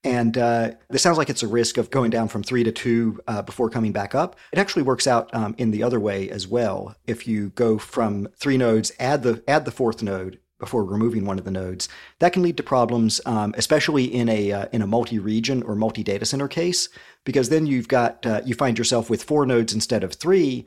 And 0.05 0.39
uh, 0.39 0.73
this 0.89 1.03
sounds 1.03 1.19
like 1.19 1.29
it's 1.29 1.43
a 1.43 1.49
risk 1.49 1.77
of 1.77 1.91
going 1.91 2.11
down 2.11 2.29
from 2.29 2.43
three 2.43 2.63
to 2.63 2.73
two 2.73 3.21
uh, 3.27 3.43
before 3.43 3.69
coming 3.69 3.93
back 3.93 4.15
up. 4.15 4.37
It 4.53 4.59
actually 4.59 4.83
works 4.83 5.07
out 5.07 5.33
um, 5.35 5.55
in 5.59 5.73
the 5.73 5.83
other 5.83 5.99
way 5.99 6.31
as 6.31 6.47
well. 6.47 6.95
If 7.07 7.27
you 7.27 7.51
go 7.51 7.79
from 7.79 8.29
three 8.37 8.57
nodes, 8.57 8.93
add 9.01 9.23
the 9.23 9.43
add 9.49 9.65
the 9.65 9.73
fourth 9.73 10.03
node 10.03 10.39
before 10.61 10.85
removing 10.85 11.25
one 11.25 11.39
of 11.39 11.45
the 11.45 11.53
nodes, 11.53 11.89
that 12.19 12.33
can 12.33 12.43
lead 12.43 12.57
to 12.57 12.65
problems, 12.65 13.21
um, 13.27 13.55
especially 13.57 14.05
in 14.05 14.29
a 14.29 14.53
uh, 14.53 14.67
in 14.73 14.83
a 14.83 14.87
multi-region 14.87 15.63
or 15.63 15.75
multi-data 15.75 16.25
center 16.25 16.49
case, 16.49 16.89
because 17.25 17.49
then 17.49 17.67
you've 17.67 17.89
got 17.89 18.25
you 18.45 18.55
find 18.55 18.79
yourself 18.79 19.11
with 19.11 19.25
four 19.25 19.47
nodes 19.47 19.73
instead 19.73 20.05
of 20.05 20.15
three, 20.15 20.65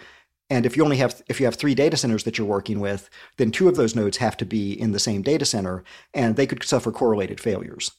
and 0.52 0.66
if 0.66 0.76
you 0.76 0.84
only 0.84 0.98
have 0.98 1.24
if 1.30 1.40
you 1.40 1.46
have 1.46 1.56
three 1.56 1.74
data 1.74 1.96
centers 1.96 2.26
that 2.26 2.38
you're 2.38 2.46
working 2.46 2.82
with, 2.82 3.10
then 3.38 3.52
two 3.52 3.70
of 3.70 3.78
those 3.78 3.96
nodes 3.96 4.18
have 4.18 4.36
to 4.36 4.46
be 4.46 4.74
in 4.74 4.92
the 4.92 5.00
same 5.00 5.22
data 5.22 5.46
center, 5.46 5.84
and 6.14 6.36
they 6.36 6.46
could 6.46 6.62
suffer 6.64 6.92
correlated 6.92 7.40
failures. 7.40 7.92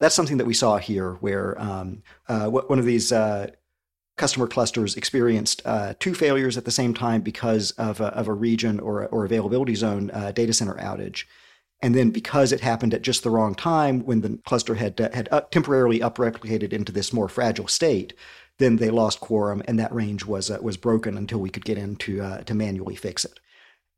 That's 0.00 0.14
something 0.14 0.38
that 0.38 0.46
we 0.46 0.54
saw 0.54 0.78
here, 0.78 1.12
where 1.20 1.60
um, 1.60 2.02
uh, 2.26 2.48
one 2.48 2.78
of 2.78 2.86
these 2.86 3.12
uh, 3.12 3.50
customer 4.16 4.46
clusters 4.46 4.96
experienced 4.96 5.60
uh, 5.66 5.92
two 6.00 6.14
failures 6.14 6.56
at 6.56 6.64
the 6.64 6.70
same 6.70 6.94
time 6.94 7.20
because 7.20 7.72
of 7.72 8.00
a, 8.00 8.06
of 8.06 8.28
a 8.28 8.32
region 8.32 8.80
or, 8.80 9.06
or 9.08 9.26
availability 9.26 9.74
zone 9.74 10.10
uh, 10.12 10.32
data 10.32 10.54
center 10.54 10.74
outage. 10.76 11.24
And 11.82 11.94
then 11.94 12.10
because 12.10 12.50
it 12.50 12.60
happened 12.60 12.94
at 12.94 13.02
just 13.02 13.22
the 13.22 13.30
wrong 13.30 13.54
time 13.54 14.00
when 14.06 14.22
the 14.22 14.38
cluster 14.46 14.76
had, 14.76 14.98
uh, 14.98 15.10
had 15.12 15.28
temporarily 15.50 16.00
upreplicated 16.00 16.72
into 16.72 16.92
this 16.92 17.12
more 17.12 17.28
fragile 17.28 17.68
state, 17.68 18.14
then 18.58 18.76
they 18.76 18.90
lost 18.90 19.20
quorum 19.20 19.62
and 19.66 19.78
that 19.78 19.94
range 19.94 20.24
was, 20.24 20.50
uh, 20.50 20.58
was 20.60 20.76
broken 20.76 21.16
until 21.16 21.38
we 21.38 21.50
could 21.50 21.64
get 21.64 21.78
in 21.78 21.96
to, 21.96 22.20
uh, 22.20 22.38
to 22.44 22.54
manually 22.54 22.96
fix 22.96 23.24
it. 23.24 23.40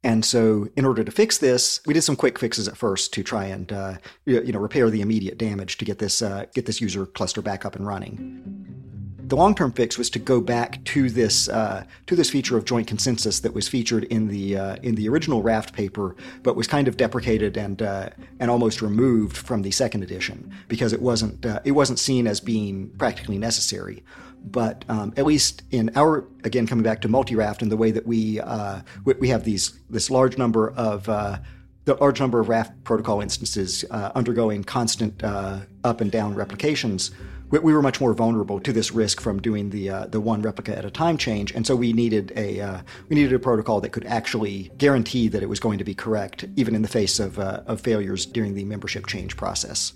And 0.07 0.25
so, 0.25 0.69
in 0.77 0.85
order 0.85 1.03
to 1.03 1.11
fix 1.11 1.39
this, 1.39 1.81
we 1.85 1.93
did 1.93 2.03
some 2.03 2.15
quick 2.15 2.39
fixes 2.39 2.69
at 2.69 2.77
first 2.77 3.13
to 3.15 3.25
try 3.25 3.47
and 3.47 3.73
uh, 3.73 3.95
you 4.25 4.53
know 4.53 4.61
repair 4.61 4.89
the 4.89 5.01
immediate 5.01 5.37
damage 5.37 5.79
to 5.79 5.85
get 5.85 5.99
this 5.99 6.23
uh, 6.23 6.47
get 6.55 6.65
this 6.67 6.81
user 6.81 7.07
cluster 7.07 7.43
back 7.43 7.65
up 7.65 7.75
and 7.75 7.85
running. 7.87 8.73
The 9.19 9.35
long-term 9.35 9.73
fix 9.73 9.99
was 9.99 10.09
to 10.11 10.21
go 10.21 10.41
back 10.41 10.85
to 10.85 11.11
this 11.11 11.49
uh, 11.49 11.85
to 12.07 12.15
this 12.15 12.31
feature 12.31 12.57
of 12.57 12.65
joint 12.65 12.87
consensus 12.87 13.41
that 13.41 13.53
was 13.53 13.67
featured 13.67 14.05
in 14.05 14.29
the 14.29 14.57
uh, 14.57 14.77
in 14.77 14.95
the 14.95 15.09
original 15.09 15.43
Raft 15.43 15.73
paper, 15.73 16.15
but 16.45 16.55
was 16.55 16.69
kind 16.69 16.87
of 16.87 16.97
deprecated 16.97 17.57
and 17.57 17.83
and 17.83 18.49
almost 18.49 18.83
removed 18.83 19.37
from 19.37 19.63
the 19.63 19.73
second 19.73 20.05
edition 20.05 20.53
because 20.69 20.93
it 20.93 21.03
wasn't 21.03 21.45
it 21.65 21.73
wasn't 21.73 21.99
seen 21.99 22.29
as 22.29 22.39
being 22.39 22.91
practically 22.91 23.39
necessary. 23.39 24.05
But 24.45 24.85
um, 24.89 25.13
at 25.17 25.27
least 25.27 25.63
in 25.71 25.91
our 25.97 26.27
again 26.45 26.67
coming 26.67 26.85
back 26.85 27.01
to 27.03 27.09
multi-raft 27.09 27.63
and 27.63 27.71
the 27.71 27.77
way 27.77 27.91
that 27.91 28.07
we 28.07 28.41
uh, 28.41 28.83
we, 29.05 29.15
we, 29.15 29.29
have 29.29 29.45
these 29.45 29.79
this 29.91 30.11
large 30.11 30.39
number 30.39 30.71
of 30.71 31.09
uh, 31.09 31.39
the 31.85 31.95
large 31.95 32.21
number 32.21 32.41
of 32.41 32.49
Raft 32.49 32.85
protocol 32.85 33.21
instances 33.21 33.85
undergoing 33.91 34.65
constant 34.65 35.23
up 35.23 36.01
and 36.01 36.11
down 36.11 36.35
replications 36.35 37.11
we, 37.51 37.59
we, 37.61 37.73
were 37.73 37.83
much 37.83 38.01
more 38.01 38.13
vulnerable 38.13 38.61
to 38.61 38.73
this 38.73 38.93
risk 38.93 39.21
from 39.21 39.41
doing 39.41 39.71
the 39.71 39.91
uh, 39.91 40.07
the 40.07 40.21
one 40.21 40.43
replica 40.43 40.77
at 40.77 40.85
a 40.85 40.91
time 40.91 41.17
change, 41.17 41.53
and 41.53 41.67
so 41.67 41.77
we 41.77 41.93
needed 41.93 42.33
a 42.37 42.61
uh, 42.61 42.81
we 43.09 43.17
needed 43.17 43.33
a 43.33 43.39
protocol 43.39 43.81
that 43.81 43.91
could 43.91 44.07
actually 44.07 44.71
guarantee 44.79 45.29
that 45.29 45.43
it 45.43 45.49
was 45.49 45.61
going 45.61 45.79
to 45.79 45.85
be 45.85 45.95
correct, 45.95 46.45
even 46.57 46.75
in 46.75 46.83
the 46.83 46.89
face 46.89 47.21
of 47.21 47.39
uh, 47.39 47.63
of 47.67 47.81
failures 47.81 48.27
during 48.27 48.55
the 48.55 48.65
membership 48.65 49.07
change 49.07 49.37
process. 49.37 49.93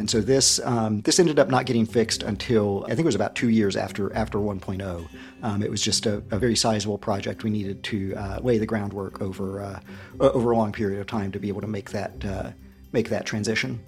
And 0.00 0.08
so 0.08 0.22
this 0.22 0.58
um, 0.64 1.02
this 1.02 1.20
ended 1.20 1.38
up 1.38 1.50
not 1.50 1.66
getting 1.66 1.84
fixed 1.84 2.22
until 2.22 2.84
I 2.86 2.88
think 2.94 3.00
it 3.00 3.04
was 3.04 3.14
about 3.14 3.34
two 3.34 3.50
years 3.50 3.76
after 3.76 4.10
after 4.14 4.38
1.0. 4.38 5.08
Um, 5.42 5.62
it 5.62 5.70
was 5.70 5.82
just 5.82 6.06
a, 6.06 6.22
a, 6.30 6.38
very 6.38 6.56
sizable 6.56 6.96
project. 6.96 7.44
We 7.44 7.50
needed 7.50 7.84
to 7.84 8.14
uh, 8.16 8.40
lay 8.40 8.56
the 8.56 8.64
groundwork 8.64 9.20
over 9.20 9.60
uh, 9.60 9.80
over 10.18 10.52
a 10.52 10.56
long 10.56 10.72
period 10.72 11.00
of 11.00 11.06
time 11.06 11.30
to 11.32 11.38
be 11.38 11.48
able 11.48 11.60
to 11.60 11.66
make 11.66 11.90
that 11.90 12.24
uh, 12.24 12.52
make 12.92 13.10
that 13.10 13.26
transition. 13.26 13.78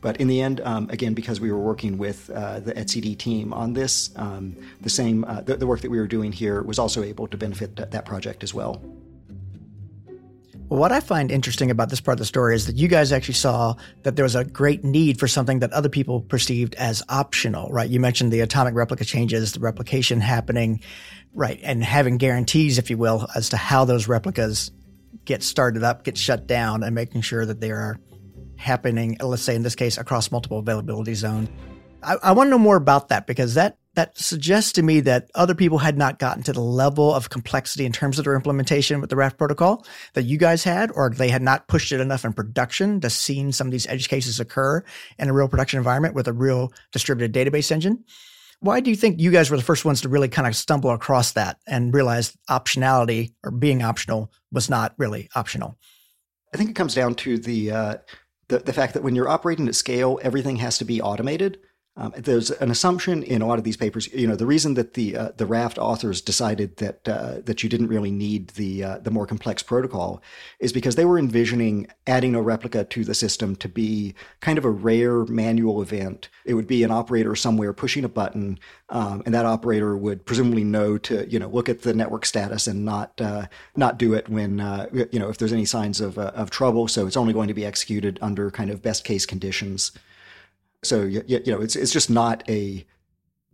But 0.00 0.18
in 0.18 0.28
the 0.28 0.40
end, 0.40 0.60
um, 0.60 0.88
again, 0.90 1.12
because 1.12 1.40
we 1.40 1.50
were 1.50 1.58
working 1.58 1.98
with 1.98 2.30
uh, 2.30 2.60
the 2.60 2.74
etcd 2.74 3.18
team 3.18 3.52
on 3.52 3.72
this, 3.72 4.10
um, 4.14 4.56
the 4.80 4.90
same 4.90 5.24
uh, 5.24 5.40
the, 5.40 5.56
the, 5.56 5.66
work 5.66 5.80
that 5.80 5.90
we 5.90 5.98
were 5.98 6.06
doing 6.06 6.30
here 6.30 6.62
was 6.62 6.78
also 6.78 7.02
able 7.02 7.26
to 7.26 7.36
benefit 7.36 7.76
th- 7.76 7.90
that 7.90 8.04
project 8.04 8.44
as 8.44 8.54
well. 8.54 8.80
What 10.72 10.90
I 10.90 11.00
find 11.00 11.30
interesting 11.30 11.70
about 11.70 11.90
this 11.90 12.00
part 12.00 12.14
of 12.14 12.18
the 12.20 12.24
story 12.24 12.54
is 12.54 12.64
that 12.64 12.76
you 12.76 12.88
guys 12.88 13.12
actually 13.12 13.34
saw 13.34 13.74
that 14.04 14.16
there 14.16 14.22
was 14.22 14.34
a 14.34 14.42
great 14.42 14.82
need 14.82 15.20
for 15.20 15.28
something 15.28 15.58
that 15.58 15.70
other 15.74 15.90
people 15.90 16.22
perceived 16.22 16.74
as 16.76 17.02
optional, 17.10 17.68
right? 17.68 17.90
You 17.90 18.00
mentioned 18.00 18.32
the 18.32 18.40
atomic 18.40 18.74
replica 18.74 19.04
changes, 19.04 19.52
the 19.52 19.60
replication 19.60 20.18
happening, 20.22 20.80
right, 21.34 21.60
and 21.62 21.84
having 21.84 22.16
guarantees, 22.16 22.78
if 22.78 22.88
you 22.88 22.96
will, 22.96 23.28
as 23.36 23.50
to 23.50 23.58
how 23.58 23.84
those 23.84 24.08
replicas 24.08 24.70
get 25.26 25.42
started 25.42 25.84
up, 25.84 26.04
get 26.04 26.16
shut 26.16 26.46
down, 26.46 26.82
and 26.82 26.94
making 26.94 27.20
sure 27.20 27.44
that 27.44 27.60
they 27.60 27.70
are 27.70 27.98
happening, 28.56 29.18
let's 29.20 29.42
say 29.42 29.54
in 29.54 29.62
this 29.62 29.74
case, 29.74 29.98
across 29.98 30.32
multiple 30.32 30.58
availability 30.58 31.12
zones. 31.12 31.50
I, 32.02 32.16
I 32.22 32.32
want 32.32 32.48
to 32.48 32.50
know 32.50 32.58
more 32.58 32.76
about 32.76 33.08
that 33.08 33.26
because 33.26 33.54
that 33.54 33.78
that 33.94 34.16
suggests 34.16 34.72
to 34.72 34.82
me 34.82 35.00
that 35.00 35.30
other 35.34 35.54
people 35.54 35.78
had 35.78 35.98
not 35.98 36.18
gotten 36.18 36.42
to 36.44 36.52
the 36.52 36.62
level 36.62 37.14
of 37.14 37.28
complexity 37.28 37.84
in 37.84 37.92
terms 37.92 38.18
of 38.18 38.24
their 38.24 38.34
implementation 38.34 39.00
with 39.00 39.10
the 39.10 39.16
Raft 39.16 39.36
protocol 39.36 39.84
that 40.14 40.22
you 40.22 40.38
guys 40.38 40.64
had, 40.64 40.90
or 40.94 41.10
they 41.10 41.28
had 41.28 41.42
not 41.42 41.68
pushed 41.68 41.92
it 41.92 42.00
enough 42.00 42.24
in 42.24 42.32
production 42.32 43.00
to 43.02 43.10
see 43.10 43.52
some 43.52 43.66
of 43.66 43.70
these 43.70 43.86
edge 43.88 44.08
cases 44.08 44.40
occur 44.40 44.82
in 45.18 45.28
a 45.28 45.32
real 45.32 45.48
production 45.48 45.76
environment 45.76 46.14
with 46.14 46.26
a 46.26 46.32
real 46.32 46.72
distributed 46.90 47.34
database 47.34 47.70
engine. 47.70 48.02
Why 48.60 48.80
do 48.80 48.90
you 48.90 48.96
think 48.96 49.20
you 49.20 49.30
guys 49.30 49.50
were 49.50 49.56
the 49.56 49.62
first 49.62 49.84
ones 49.84 50.00
to 50.02 50.08
really 50.08 50.28
kind 50.28 50.46
of 50.46 50.56
stumble 50.56 50.90
across 50.90 51.32
that 51.32 51.58
and 51.66 51.92
realize 51.92 52.36
optionality 52.48 53.34
or 53.44 53.50
being 53.50 53.82
optional 53.82 54.32
was 54.52 54.70
not 54.70 54.94
really 54.96 55.28
optional? 55.34 55.76
I 56.54 56.56
think 56.56 56.70
it 56.70 56.76
comes 56.76 56.94
down 56.94 57.14
to 57.16 57.38
the 57.38 57.72
uh, 57.72 57.94
the, 58.48 58.58
the 58.60 58.72
fact 58.72 58.94
that 58.94 59.02
when 59.02 59.14
you're 59.14 59.28
operating 59.28 59.68
at 59.68 59.74
scale, 59.74 60.20
everything 60.22 60.56
has 60.56 60.78
to 60.78 60.84
be 60.84 61.00
automated. 61.02 61.58
Um, 61.94 62.14
there's 62.16 62.50
an 62.50 62.70
assumption 62.70 63.22
in 63.22 63.42
a 63.42 63.46
lot 63.46 63.58
of 63.58 63.64
these 63.64 63.76
papers. 63.76 64.10
You 64.14 64.26
know, 64.26 64.34
the 64.34 64.46
reason 64.46 64.72
that 64.74 64.94
the 64.94 65.14
uh, 65.14 65.32
the 65.36 65.44
Raft 65.44 65.76
authors 65.76 66.22
decided 66.22 66.78
that 66.78 67.06
uh, 67.06 67.40
that 67.44 67.62
you 67.62 67.68
didn't 67.68 67.88
really 67.88 68.10
need 68.10 68.48
the 68.50 68.82
uh, 68.82 68.98
the 68.98 69.10
more 69.10 69.26
complex 69.26 69.62
protocol 69.62 70.22
is 70.58 70.72
because 70.72 70.96
they 70.96 71.04
were 71.04 71.18
envisioning 71.18 71.86
adding 72.06 72.34
a 72.34 72.40
replica 72.40 72.84
to 72.84 73.04
the 73.04 73.14
system 73.14 73.54
to 73.56 73.68
be 73.68 74.14
kind 74.40 74.56
of 74.56 74.64
a 74.64 74.70
rare 74.70 75.26
manual 75.26 75.82
event. 75.82 76.30
It 76.46 76.54
would 76.54 76.66
be 76.66 76.82
an 76.82 76.90
operator 76.90 77.36
somewhere 77.36 77.74
pushing 77.74 78.04
a 78.04 78.08
button, 78.08 78.58
um, 78.88 79.22
and 79.26 79.34
that 79.34 79.44
operator 79.44 79.94
would 79.94 80.24
presumably 80.24 80.64
know 80.64 80.96
to 80.96 81.30
you 81.30 81.38
know 81.38 81.48
look 81.48 81.68
at 81.68 81.82
the 81.82 81.92
network 81.92 82.24
status 82.24 82.66
and 82.66 82.86
not 82.86 83.20
uh, 83.20 83.48
not 83.76 83.98
do 83.98 84.14
it 84.14 84.30
when 84.30 84.60
uh, 84.60 84.86
you 84.92 85.18
know 85.18 85.28
if 85.28 85.36
there's 85.36 85.52
any 85.52 85.66
signs 85.66 86.00
of 86.00 86.16
uh, 86.16 86.32
of 86.34 86.48
trouble. 86.48 86.88
So 86.88 87.06
it's 87.06 87.18
only 87.18 87.34
going 87.34 87.48
to 87.48 87.54
be 87.54 87.66
executed 87.66 88.18
under 88.22 88.50
kind 88.50 88.70
of 88.70 88.80
best 88.80 89.04
case 89.04 89.26
conditions. 89.26 89.92
So 90.82 91.02
you, 91.02 91.22
you 91.26 91.52
know, 91.52 91.60
it's 91.60 91.76
it's 91.76 91.92
just 91.92 92.10
not 92.10 92.42
a 92.48 92.84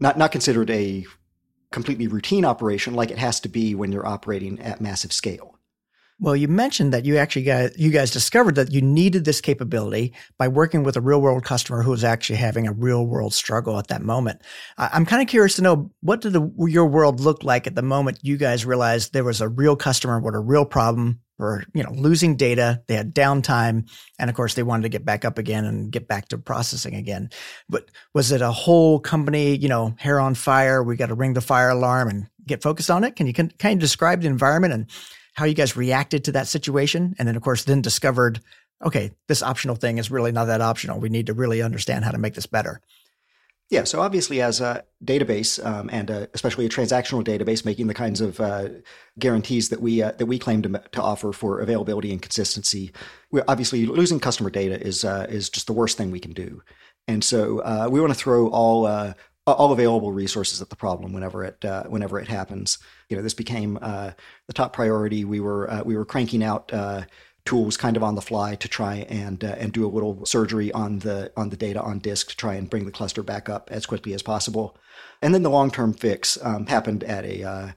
not 0.01 0.17
not 0.19 0.33
considered 0.33 0.71
a 0.71 1.07
completely 1.71 2.07
routine 2.07 2.45
operation 2.45 2.95
like 2.95 3.11
it 3.11 3.19
has 3.19 3.41
to 3.41 3.49
be 3.49 3.75
when 3.75 3.93
you're 3.93 4.07
operating 4.07 4.59
at 4.61 4.81
massive 4.81 5.13
scale. 5.13 5.59
Well, 6.21 6.35
you 6.35 6.49
mentioned 6.49 6.93
that 6.93 7.05
you 7.05 7.17
actually 7.17 7.45
got 7.45 7.79
you 7.79 7.91
guys 7.91 8.11
discovered 8.11 8.57
that 8.57 8.73
you 8.73 8.83
needed 8.83 9.25
this 9.25 9.41
capability 9.41 10.15
by 10.37 10.49
working 10.49 10.83
with 10.83 10.97
a 10.97 11.01
real 11.01 11.21
world 11.21 11.45
customer 11.45 11.83
who 11.83 11.93
was 11.93 12.03
actually 12.03 12.37
having 12.37 12.67
a 12.67 12.73
real 12.73 13.07
world 13.07 13.35
struggle 13.35 13.79
at 13.79 13.87
that 13.89 14.03
moment. 14.03 14.43
I'm 14.79 15.07
kind 15.07 15.23
of 15.23 15.29
curious 15.29 15.55
to 15.57 15.63
know 15.63 15.93
what 16.01 16.23
did 16.23 16.33
the, 16.33 16.51
your 16.67 16.87
world 16.87 17.21
look 17.21 17.45
like 17.45 17.69
at 17.69 17.77
the 17.77 17.83
moment 17.83 18.19
you 18.23 18.37
guys 18.37 18.67
realized 18.67 19.13
there 19.13 19.23
was 19.23 19.41
a 19.41 19.49
real 19.49 19.77
customer 19.77 20.19
with 20.19 20.35
a 20.35 20.41
real 20.41 20.65
problem 20.65 21.21
were, 21.39 21.65
you 21.73 21.83
know, 21.83 21.93
losing 21.93 22.37
data. 22.37 22.83
They 22.87 22.95
had 22.95 23.15
downtime. 23.15 23.89
And 24.19 24.29
of 24.29 24.37
course, 24.37 24.55
they 24.55 24.63
wanted 24.63 24.83
to 24.83 24.89
get 24.89 25.05
back 25.05 25.25
up 25.25 25.39
again 25.39 25.65
and 25.65 25.91
get 25.91 26.09
back 26.09 26.29
to 26.29 26.39
processing 26.39 26.95
again. 26.95 27.31
But 27.69 27.91
was 28.15 28.33
it 28.33 28.43
a 28.43 28.53
whole 28.53 28.99
company, 28.99 29.57
you 29.57 29.69
know, 29.69 29.95
hair 29.99 30.21
on 30.21 30.35
fire? 30.35 30.83
We 30.83 30.97
got 30.97 31.07
to 31.07 31.15
ring 31.15 31.35
the 31.35 31.41
fire 31.41 31.71
alarm 31.71 32.09
and 32.09 32.27
get 32.47 32.63
focused 32.63 32.91
on 32.91 33.05
it. 33.05 33.17
Can 33.17 33.27
you 33.27 33.33
kind 33.33 33.53
of 33.65 33.79
describe 33.79 34.21
the 34.21 34.29
environment 34.29 34.75
and 34.75 34.91
how 35.35 35.45
you 35.45 35.55
guys 35.55 35.77
reacted 35.77 36.25
to 36.25 36.33
that 36.33 36.49
situation? 36.49 37.15
And 37.19 37.29
then, 37.29 37.37
of 37.37 37.43
course, 37.43 37.65
then 37.65 37.83
discovered, 37.83 38.41
okay, 38.85 39.13
this 39.29 39.43
optional 39.43 39.77
thing 39.77 39.99
is 39.99 40.11
really 40.11 40.33
not 40.33 40.47
that 40.47 40.61
optional. 40.61 41.01
We 41.01 41.09
need 41.09 41.27
to 41.27 41.35
really 41.35 41.63
understand 41.63 42.05
how 42.05 42.11
to 42.11 42.19
make 42.19 42.35
this 42.35 42.47
better. 42.47 42.81
Yeah, 43.71 43.85
so 43.85 44.01
obviously, 44.01 44.41
as 44.41 44.63
a 44.63 44.83
database 45.05 45.65
um, 45.65 45.91
and 45.93 46.09
a, 46.09 46.29
especially 46.33 46.65
a 46.65 46.71
transactional 46.71 47.23
database, 47.23 47.67
making 47.67 47.87
the 47.87 47.95
kinds 47.95 48.23
of 48.23 48.41
uh, 48.41 48.69
guarantees 49.19 49.69
that 49.69 49.83
we 49.83 50.01
uh, 50.03 50.13
that 50.13 50.25
we 50.25 50.39
claim 50.39 50.63
to, 50.63 50.83
to 50.93 51.03
offer 51.03 51.33
for 51.35 51.61
availability 51.61 52.11
and 52.11 52.23
consistency, 52.23 52.93
we're 53.31 53.45
obviously 53.47 53.85
losing 53.85 54.21
customer 54.21 54.49
data 54.49 54.81
is 54.81 55.05
uh, 55.05 55.27
is 55.29 55.51
just 55.51 55.67
the 55.67 55.75
worst 55.75 55.99
thing 55.99 56.11
we 56.11 56.21
can 56.21 56.33
do. 56.33 56.63
And 57.09 57.23
so 57.23 57.59
uh, 57.59 57.89
we 57.91 58.01
want 58.01 58.13
to 58.13 58.19
throw 58.19 58.49
all 58.49 58.87
uh, 58.87 59.13
all 59.47 59.73
available 59.73 60.13
resources 60.13 60.63
at 60.63 60.71
the 60.71 60.77
problem 60.77 61.13
whenever 61.13 61.45
it 61.45 61.63
uh, 61.63 61.85
whenever 61.85 62.19
it 62.19 62.29
happens. 62.29 62.79
You 63.11 63.19
know, 63.19 63.23
this 63.23 63.35
became 63.35 63.75
the 63.75 64.15
top 64.55 64.73
priority. 64.73 65.27
We 65.27 65.41
were 65.41 65.83
we 65.85 65.95
were 65.95 66.07
cranking 66.07 66.43
out 66.43 66.73
tools 67.49 67.79
kind 67.79 67.97
of 67.97 68.03
on 68.03 68.15
the 68.15 68.21
fly 68.21 68.55
to 68.55 68.69
try 68.69 68.97
and 69.09 69.43
uh, 69.43 69.55
and 69.59 69.73
do 69.73 69.87
a 69.87 69.89
little 69.89 70.27
surgery 70.27 70.71
on 70.73 70.99
the 70.99 71.33
on 71.35 71.49
the 71.49 71.57
data 71.57 71.81
on 71.81 71.99
disk 71.99 72.29
to 72.29 72.37
try 72.37 72.53
and 72.53 72.69
bring 72.69 72.85
the 72.85 72.91
cluster 72.91 73.23
back 73.23 73.49
up 73.49 73.71
as 73.73 73.87
quickly 73.87 74.13
as 74.13 74.23
possible. 74.23 74.77
And 75.23 75.33
then 75.33 75.43
the 75.45 75.49
long 75.51 75.71
term 75.71 75.95
fix 75.95 76.37
um, 76.43 76.67
happened 76.67 77.05
at 77.05 77.25
a 77.25 77.43
uh, 77.43 77.69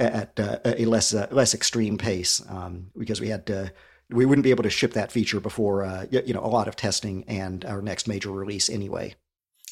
at 0.00 0.40
uh, 0.40 0.58
a 0.64 0.84
less 0.86 1.14
uh, 1.14 1.28
less 1.30 1.54
extreme 1.54 1.96
pace 1.96 2.42
um, 2.48 2.90
because 2.98 3.20
we 3.20 3.28
had 3.28 3.46
to 3.46 3.72
we 4.10 4.26
wouldn't 4.26 4.42
be 4.42 4.50
able 4.50 4.64
to 4.64 4.70
ship 4.70 4.94
that 4.94 5.12
feature 5.12 5.38
before 5.38 5.84
uh, 5.84 6.06
you 6.10 6.34
know 6.34 6.44
a 6.44 6.50
lot 6.50 6.66
of 6.66 6.74
testing 6.74 7.22
and 7.28 7.64
our 7.64 7.80
next 7.80 8.08
major 8.08 8.32
release 8.32 8.68
anyway. 8.68 9.14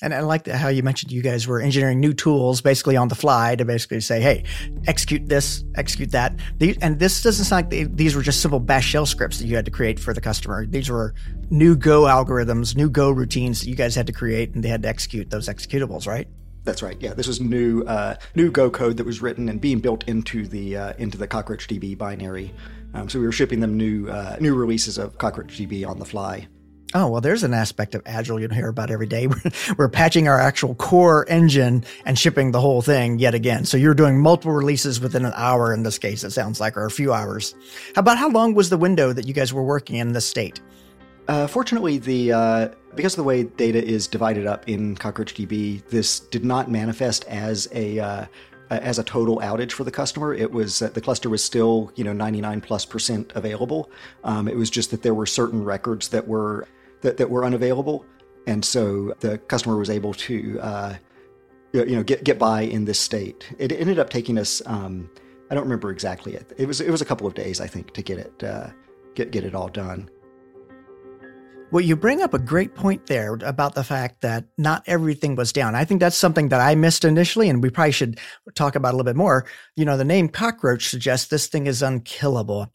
And 0.03 0.13
I 0.13 0.21
like 0.21 0.49
how 0.49 0.69
you 0.69 0.83
mentioned 0.83 1.13
you 1.13 1.23
guys 1.23 1.47
were 1.47 1.61
engineering 1.61 2.01
new 2.01 2.13
tools 2.13 2.61
basically 2.61 2.97
on 2.97 3.07
the 3.07 3.15
fly 3.15 3.55
to 3.55 3.65
basically 3.65 4.01
say, 4.01 4.21
hey, 4.21 4.45
execute 4.89 5.29
this, 5.29 5.65
execute 5.77 6.11
that. 6.11 6.39
and 6.81 6.99
this 6.99 7.23
doesn't 7.23 7.45
sound 7.45 7.65
like 7.65 7.71
they, 7.71 7.85
these 7.85 8.17
were 8.17 8.23
just 8.23 8.43
simple 8.43 8.59
bash 8.59 8.85
shell 8.85 9.07
scripts 9.07 9.39
that 9.39 9.47
you 9.47 9.55
had 9.55 9.65
to 9.65 9.71
create 9.71 10.01
for 10.01 10.13
the 10.13 10.21
customer. 10.21 10.67
These 10.67 10.91
were 10.91 11.15
new 11.51 11.77
Go 11.77 12.03
algorithms, 12.03 12.75
new 12.75 12.91
Go 12.91 13.13
routines 13.13 13.61
that 13.61 13.69
you 13.69 13.77
guys 13.77 13.95
had 13.95 14.09
to 14.09 14.13
create 14.13 14.55
and 14.55 14.65
they 14.65 14.69
had 14.69 14.83
to 14.83 14.89
execute 14.89 15.31
those 15.31 15.49
executables, 15.49 16.09
right? 16.09 16.27
That's 16.65 16.83
right. 16.83 16.97
Yeah, 17.01 17.15
this 17.15 17.27
was 17.27 17.41
new 17.41 17.83
uh, 17.85 18.17
new 18.35 18.51
Go 18.51 18.71
code 18.71 18.97
that 18.97 19.07
was 19.07 19.21
written 19.21 19.49
and 19.49 19.61
being 19.61 19.81
built 19.81 20.07
into 20.09 20.47
the 20.47 20.77
uh, 20.77 20.93
into 20.99 21.19
the 21.19 21.27
CockroachDB 21.27 21.99
binary. 21.99 22.53
Um, 22.95 23.09
so 23.09 23.19
we 23.19 23.27
were 23.27 23.33
shipping 23.33 23.61
them 23.61 23.77
new 23.77 24.09
uh, 24.09 24.37
new 24.41 24.55
releases 24.55 24.99
of 24.99 25.19
CockroachDB 25.19 25.87
on 25.87 25.99
the 25.99 26.05
fly. 26.05 26.47
Oh, 26.95 27.09
well, 27.09 27.23
there's 27.23 27.43
an 27.43 27.55
aspect 27.55 27.95
of 27.95 28.03
Agile 28.05 28.39
you 28.39 28.49
don't 28.49 28.57
hear 28.57 28.69
about 28.69 28.91
every 28.91 29.07
day. 29.07 29.27
We're 29.79 29.89
patching 29.89 30.29
our 30.29 30.39
actual 30.39 30.75
core 30.75 31.27
engine 31.29 31.85
and 32.05 32.19
shipping 32.19 32.53
the 32.53 32.61
whole 32.61 32.83
thing 32.83 33.19
yet 33.19 33.35
again. 33.35 33.65
So 33.65 33.79
you're 33.79 33.95
doing 33.95 34.21
multiple 34.21 34.53
releases 34.53 35.01
within 35.01 35.25
an 35.25 35.33
hour 35.35 35.73
in 35.73 35.85
this 35.85 35.97
case, 35.97 36.23
it 36.23 36.33
sounds 36.33 36.61
like, 36.61 36.77
or 36.77 36.85
a 36.85 36.91
few 36.91 37.15
hours. 37.15 37.55
How 37.95 38.01
about 38.01 38.19
how 38.19 38.29
long 38.29 38.55
was 38.55 38.69
the 38.69 38.77
window 38.77 39.15
that 39.15 39.27
you 39.27 39.33
guys 39.33 39.55
were 39.55 39.63
working 39.63 39.97
in 39.97 40.13
this 40.13 40.27
state? 40.27 40.61
Uh, 41.29 41.47
fortunately, 41.47 41.99
the 41.99 42.33
uh, 42.33 42.69
because 42.95 43.15
of 43.15 43.19
the 43.19 43.25
way 43.25 43.45
data 43.45 43.83
is 43.83 44.07
divided 44.07 44.47
up 44.47 44.69
in 44.69 44.97
CockroachDB, 44.97 45.87
this 45.89 46.21
did 46.21 46.45
not 46.45 46.71
manifest 46.71 47.25
as 47.25 47.69
a 47.73 48.01
uh, 48.01 48.27
as 48.71 48.99
a 48.99 49.05
total 49.05 49.39
outage 49.39 49.73
for 49.73 49.85
the 49.85 49.91
customer. 49.91 50.35
It 50.35 50.51
was 50.51 50.81
the 50.81 51.01
cluster 51.01 51.31
was 51.31 51.43
still 51.43 51.93
you 51.95 52.05
know 52.05 52.13
99 52.13 52.61
plus 52.61 52.85
percent 52.85 53.33
available. 53.35 53.91
Um, 54.25 54.49
it 54.49 54.57
was 54.57 54.69
just 54.69 54.91
that 54.91 55.03
there 55.03 55.15
were 55.15 55.27
certain 55.27 55.65
records 55.65 56.09
that 56.09 56.27
were 56.27 56.67
that, 57.03 57.17
that 57.19 57.31
were 57.31 57.45
unavailable, 57.45 58.05
and 58.47 58.65
so 58.65 59.15
the 59.21 59.39
customer 59.39 59.77
was 59.77 59.91
able 59.91 60.15
to 60.15 60.59
uh, 60.61 60.95
you 61.73 61.97
know 61.97 62.03
get 62.03 62.25
get 62.25 62.39
by 62.39 62.63
in 62.63 62.85
this 62.85 62.99
state. 62.99 63.53
It 63.59 63.73
ended 63.73 63.99
up 63.99 64.11
taking 64.11 64.39
us. 64.39 64.63
Um, 64.67 65.11
I 65.51 65.55
don't 65.55 65.65
remember 65.65 65.91
exactly 65.91 66.35
it. 66.35 66.53
It 66.57 66.67
was 66.67 66.81
it 66.81 66.91
was 66.91 67.03
a 67.03 67.05
couple 67.05 67.27
of 67.27 67.35
days 67.35 67.61
I 67.61 67.67
think 67.67 67.93
to 67.95 68.03
get 68.03 68.19
it 68.19 68.43
uh, 68.43 68.69
get 69.15 69.31
get 69.31 69.45
it 69.45 69.55
all 69.55 69.69
done. 69.69 70.09
Well, 71.73 71.83
you 71.83 71.97
bring 71.97 72.21
up 72.21 72.35
a 72.35 72.39
great 72.39 72.75
point 72.75 73.07
there 73.07 73.33
about 73.43 73.75
the 73.75 73.83
fact 73.83 74.21
that 74.21 74.45
not 74.59 74.83
everything 74.87 75.37
was 75.37 75.55
down. 75.55 75.75
I 75.75 75.87
think 75.87 76.01
that's 76.01 76.17
something 76.17 76.51
that 76.51 76.61
I 76.61 76.75
missed 76.75 77.03
initially, 77.03 77.49
and 77.49 77.63
we 77.63 77.71
probably 77.71 77.93
should 77.93 78.21
talk 78.55 78.77
about 78.77 78.93
a 78.93 78.97
little 78.97 79.11
bit 79.11 79.17
more. 79.17 79.47
You 79.75 79.87
know, 79.87 79.97
the 79.97 80.05
name 80.05 80.29
cockroach 80.29 80.91
suggests 80.91 81.29
this 81.29 81.47
thing 81.47 81.67
is 81.67 81.81
unkillable. 81.81 82.71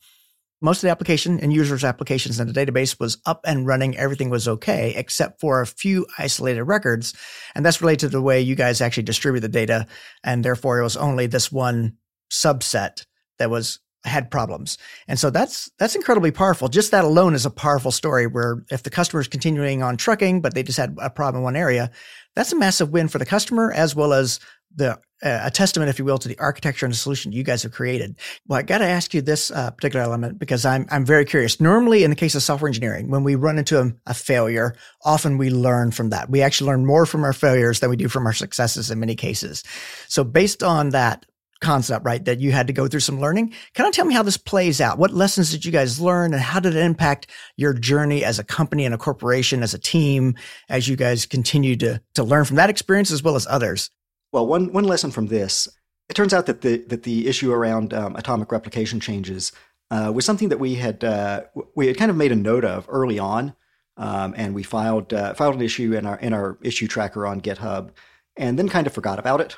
Most 0.61 0.77
of 0.77 0.81
the 0.81 0.91
application 0.91 1.39
and 1.39 1.53
users' 1.53 1.83
applications 1.83 2.39
in 2.39 2.47
the 2.47 2.53
database 2.53 2.99
was 2.99 3.17
up 3.25 3.41
and 3.45 3.67
running. 3.67 3.95
Everything 3.97 4.29
was 4.29 4.47
okay, 4.47 4.93
except 4.95 5.39
for 5.39 5.61
a 5.61 5.67
few 5.67 6.07
isolated 6.17 6.63
records. 6.63 7.13
And 7.53 7.65
that's 7.65 7.81
related 7.81 7.99
to 8.01 8.09
the 8.09 8.21
way 8.21 8.41
you 8.41 8.55
guys 8.55 8.81
actually 8.81 9.03
distribute 9.03 9.41
the 9.41 9.49
data. 9.49 9.85
And 10.23 10.43
therefore, 10.43 10.79
it 10.79 10.83
was 10.83 10.97
only 10.97 11.27
this 11.27 11.51
one 11.51 11.97
subset 12.31 13.05
that 13.37 13.49
was 13.49 13.79
had 14.03 14.31
problems. 14.31 14.77
And 15.07 15.19
so 15.19 15.29
that's 15.29 15.69
that's 15.77 15.95
incredibly 15.95 16.31
powerful. 16.31 16.69
Just 16.69 16.91
that 16.91 17.05
alone 17.05 17.35
is 17.35 17.45
a 17.45 17.51
powerful 17.51 17.91
story 17.91 18.25
where 18.25 18.63
if 18.71 18.83
the 18.83 18.89
customer 18.89 19.21
is 19.21 19.27
continuing 19.27 19.83
on 19.83 19.97
trucking, 19.97 20.41
but 20.41 20.53
they 20.53 20.63
just 20.63 20.77
had 20.77 20.95
a 20.99 21.09
problem 21.09 21.41
in 21.41 21.43
one 21.43 21.55
area, 21.55 21.91
that's 22.35 22.53
a 22.53 22.57
massive 22.57 22.91
win 22.91 23.07
for 23.07 23.19
the 23.19 23.25
customer 23.25 23.71
as 23.71 23.95
well 23.95 24.13
as 24.13 24.39
the 24.75 24.99
a 25.21 25.51
testament, 25.51 25.89
if 25.89 25.97
you 25.97 26.05
will, 26.05 26.17
to 26.17 26.27
the 26.27 26.37
architecture 26.39 26.85
and 26.85 26.93
the 26.93 26.97
solution 26.97 27.31
you 27.31 27.43
guys 27.43 27.63
have 27.63 27.71
created. 27.71 28.15
Well, 28.47 28.59
I 28.59 28.61
got 28.61 28.79
to 28.79 28.85
ask 28.85 29.13
you 29.13 29.21
this 29.21 29.49
uh, 29.51 29.71
particular 29.71 30.05
element 30.05 30.37
because 30.37 30.65
I'm 30.65 30.85
I'm 30.91 31.05
very 31.05 31.25
curious. 31.25 31.59
Normally, 31.59 32.03
in 32.03 32.09
the 32.09 32.15
case 32.15 32.35
of 32.35 32.43
software 32.43 32.69
engineering, 32.69 33.09
when 33.09 33.23
we 33.23 33.35
run 33.35 33.57
into 33.57 33.79
a, 33.79 33.91
a, 34.05 34.13
failure, 34.13 34.75
often 35.03 35.37
we 35.37 35.49
learn 35.49 35.91
from 35.91 36.09
that. 36.11 36.29
We 36.29 36.41
actually 36.41 36.67
learn 36.67 36.85
more 36.85 37.05
from 37.05 37.23
our 37.23 37.33
failures 37.33 37.79
than 37.79 37.89
we 37.89 37.95
do 37.95 38.07
from 38.07 38.25
our 38.25 38.33
successes 38.33 38.91
in 38.91 38.99
many 38.99 39.15
cases. 39.15 39.63
So, 40.07 40.23
based 40.23 40.61
on 40.63 40.89
that, 40.91 41.25
concept, 41.59 42.05
right? 42.05 42.23
That 42.25 42.39
you 42.39 42.51
had 42.51 42.67
to 42.67 42.73
go 42.73 42.87
through 42.87 42.99
some 42.99 43.19
learning. 43.19 43.53
Kind 43.73 43.87
of 43.87 43.93
tell 43.93 44.05
me 44.05 44.13
how 44.13 44.23
this 44.23 44.37
plays 44.37 44.79
out. 44.79 44.97
What 44.97 45.11
lessons 45.11 45.51
did 45.51 45.65
you 45.65 45.71
guys 45.71 45.99
learn 45.99 46.33
and 46.33 46.41
how 46.41 46.59
did 46.59 46.75
it 46.75 46.83
impact 46.83 47.27
your 47.55 47.73
journey 47.73 48.23
as 48.23 48.37
a 48.37 48.43
company 48.43 48.85
and 48.85 48.93
a 48.93 48.97
corporation, 48.97 49.63
as 49.63 49.73
a 49.73 49.79
team, 49.79 50.35
as 50.69 50.87
you 50.87 50.95
guys 50.95 51.25
continue 51.25 51.75
to, 51.77 51.99
to 52.13 52.23
learn 52.23 52.45
from 52.45 52.57
that 52.57 52.69
experience 52.69 53.11
as 53.11 53.23
well 53.23 53.35
as 53.35 53.47
others? 53.49 53.89
Well, 54.31 54.45
one, 54.47 54.71
one 54.73 54.83
lesson 54.83 55.11
from 55.11 55.27
this, 55.27 55.67
it 56.09 56.13
turns 56.13 56.33
out 56.33 56.45
that 56.45 56.61
the, 56.61 56.77
that 56.87 57.03
the 57.03 57.27
issue 57.27 57.51
around 57.51 57.93
um, 57.93 58.15
atomic 58.15 58.51
replication 58.51 58.99
changes 58.99 59.51
uh, 59.89 60.11
was 60.13 60.25
something 60.25 60.49
that 60.49 60.59
we 60.59 60.75
had, 60.75 61.03
uh, 61.03 61.43
we 61.75 61.87
had 61.87 61.97
kind 61.97 62.11
of 62.11 62.17
made 62.17 62.31
a 62.31 62.35
note 62.35 62.65
of 62.65 62.85
early 62.89 63.19
on. 63.19 63.55
Um, 63.95 64.35
and 64.37 64.53
we 64.53 64.61
filed, 64.61 65.11
uh, 65.11 65.33
filed 65.33 65.55
an 65.55 65.61
issue 65.61 65.93
in 65.95 66.05
our, 66.05 66.19
in 66.19 66.31
our 66.31 66.59
issue 66.61 66.87
tracker 66.87 67.25
on 67.25 67.41
GitHub 67.41 67.89
and 68.37 68.57
then 68.57 68.69
kind 68.69 68.87
of 68.87 68.93
forgot 68.93 69.19
about 69.19 69.41
it 69.41 69.57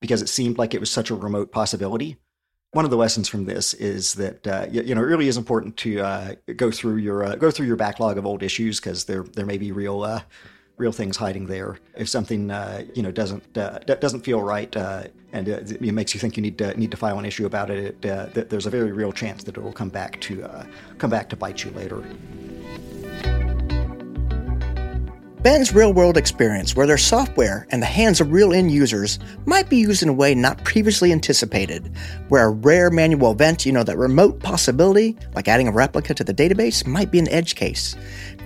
because 0.00 0.20
it 0.20 0.28
seemed 0.28 0.58
like 0.58 0.74
it 0.74 0.80
was 0.80 0.90
such 0.90 1.10
a 1.10 1.14
remote 1.14 1.52
possibility. 1.52 2.16
One 2.72 2.84
of 2.84 2.90
the 2.90 2.96
lessons 2.96 3.28
from 3.28 3.46
this 3.46 3.72
is 3.74 4.14
that 4.14 4.46
uh, 4.46 4.66
you, 4.70 4.94
know 4.94 5.00
it 5.00 5.06
really 5.06 5.28
is 5.28 5.36
important 5.36 5.76
to 5.78 6.00
uh, 6.00 6.34
go 6.56 6.70
through 6.70 6.96
your 6.96 7.24
uh, 7.24 7.36
go 7.36 7.50
through 7.50 7.66
your 7.66 7.76
backlog 7.76 8.18
of 8.18 8.26
old 8.26 8.42
issues 8.42 8.80
because 8.80 9.06
there 9.06 9.22
there 9.22 9.46
may 9.46 9.56
be 9.56 9.72
real 9.72 10.02
uh, 10.02 10.22
real 10.76 10.92
things 10.92 11.16
hiding 11.16 11.46
there. 11.46 11.78
If 11.96 12.08
something 12.08 12.50
uh, 12.50 12.84
you 12.94 13.02
know 13.02 13.10
doesn't 13.10 13.56
uh, 13.56 13.78
doesn't 13.80 14.20
feel 14.20 14.42
right 14.42 14.74
and 15.32 15.48
it 15.48 15.80
makes 15.80 16.14
you 16.14 16.20
think 16.20 16.36
you 16.36 16.42
need 16.42 16.58
to 16.58 16.78
need 16.78 16.90
to 16.90 16.96
file 16.96 17.18
an 17.18 17.24
issue 17.24 17.46
about 17.46 17.70
it, 17.70 18.04
it 18.04 18.50
there's 18.50 18.66
a 18.66 18.70
very 18.70 18.92
real 18.92 19.12
chance 19.12 19.44
that 19.44 19.56
it 19.56 19.62
will 19.62 19.72
come 19.72 19.88
back 19.88 20.20
to 20.22 20.48
come 20.98 21.10
back 21.10 21.28
to 21.30 21.36
bite 21.36 21.64
you 21.64 21.70
later. 21.72 22.04
Ben's 25.46 25.72
real 25.72 25.92
world 25.92 26.16
experience, 26.16 26.74
where 26.74 26.88
their 26.88 26.98
software 26.98 27.68
and 27.70 27.80
the 27.80 27.86
hands 27.86 28.20
of 28.20 28.32
real 28.32 28.52
end 28.52 28.72
users 28.72 29.20
might 29.44 29.68
be 29.68 29.76
used 29.76 30.02
in 30.02 30.08
a 30.08 30.12
way 30.12 30.34
not 30.34 30.64
previously 30.64 31.12
anticipated, 31.12 31.88
where 32.30 32.46
a 32.46 32.50
rare 32.50 32.90
manual 32.90 33.30
event, 33.30 33.64
you 33.64 33.70
know, 33.70 33.84
that 33.84 33.96
remote 33.96 34.40
possibility, 34.40 35.16
like 35.36 35.46
adding 35.46 35.68
a 35.68 35.70
replica 35.70 36.14
to 36.14 36.24
the 36.24 36.34
database, 36.34 36.84
might 36.84 37.12
be 37.12 37.20
an 37.20 37.28
edge 37.28 37.54
case. 37.54 37.94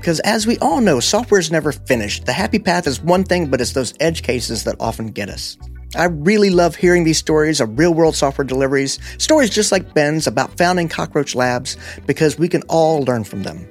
Because 0.00 0.20
as 0.20 0.46
we 0.46 0.56
all 0.58 0.80
know, 0.80 0.98
software 0.98 1.38
is 1.38 1.52
never 1.52 1.72
finished. 1.72 2.24
The 2.24 2.32
happy 2.32 2.58
path 2.58 2.86
is 2.86 3.02
one 3.02 3.22
thing, 3.22 3.50
but 3.50 3.60
it's 3.60 3.74
those 3.74 3.92
edge 4.00 4.22
cases 4.22 4.64
that 4.64 4.76
often 4.80 5.08
get 5.08 5.28
us. 5.28 5.58
I 5.94 6.04
really 6.04 6.48
love 6.48 6.74
hearing 6.74 7.04
these 7.04 7.18
stories 7.18 7.60
of 7.60 7.78
real 7.78 7.92
world 7.92 8.16
software 8.16 8.46
deliveries, 8.46 8.98
stories 9.18 9.50
just 9.50 9.70
like 9.70 9.92
Ben's 9.92 10.26
about 10.26 10.56
founding 10.56 10.88
Cockroach 10.88 11.34
Labs, 11.34 11.76
because 12.06 12.38
we 12.38 12.48
can 12.48 12.62
all 12.62 13.02
learn 13.02 13.24
from 13.24 13.42
them. 13.42 13.68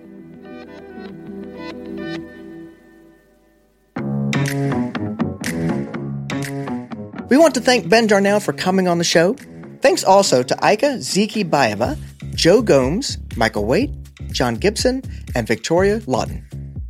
We 7.29 7.37
want 7.37 7.55
to 7.55 7.61
thank 7.61 7.89
Ben 7.89 8.05
Darnell 8.05 8.39
for 8.39 8.53
coming 8.53 8.87
on 8.87 8.99
the 8.99 9.03
show. 9.03 9.33
Thanks 9.81 10.03
also 10.03 10.43
to 10.43 10.55
Aika 10.57 10.97
Ziki 10.97 11.43
Baeva, 11.43 11.97
Joe 12.35 12.61
Gomes, 12.61 13.17
Michael 13.35 13.65
Waite, 13.65 13.89
John 14.31 14.55
Gibson, 14.55 15.01
and 15.35 15.47
Victoria 15.47 16.01
Lawton. 16.07 16.45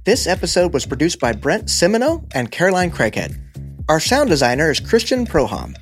This 0.06 0.28
episode 0.28 0.73
was 0.73 0.86
produced 0.86 1.19
by 1.19 1.34
Brent 1.34 1.65
Simoneaux 1.65 2.25
and 2.34 2.52
Caroline 2.52 2.91
Craighead. 2.91 3.39
Our 3.89 3.99
sound 3.99 4.30
designer 4.30 4.71
is 4.71 4.80
Christian 4.80 5.25
Prohom. 5.25 5.75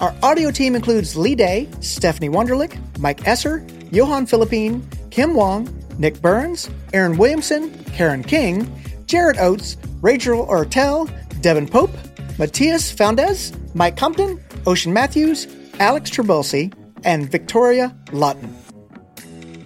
Our 0.00 0.14
audio 0.22 0.50
team 0.50 0.74
includes 0.74 1.16
Lee 1.16 1.34
Day, 1.34 1.68
Stephanie 1.80 2.28
Wunderlich, 2.28 2.78
Mike 2.98 3.26
Esser, 3.26 3.66
Johan 3.90 4.26
Philippine, 4.26 4.86
Kim 5.10 5.34
Wong, 5.34 5.68
Nick 5.98 6.20
Burns, 6.20 6.68
Aaron 6.92 7.16
Williamson, 7.16 7.72
Karen 7.84 8.22
King, 8.22 8.70
Jared 9.06 9.38
Oates, 9.38 9.76
Rachel 10.02 10.46
Ertel, 10.46 11.10
Devin 11.40 11.66
Pope, 11.66 11.92
Matias 12.38 12.94
Faundez, 12.94 13.56
Mike 13.74 13.96
Compton, 13.96 14.38
Ocean 14.66 14.92
Matthews, 14.92 15.46
Alex 15.78 16.10
Traboulsi, 16.10 16.72
and 17.04 17.30
Victoria 17.30 17.96
Lawton. 18.12 18.54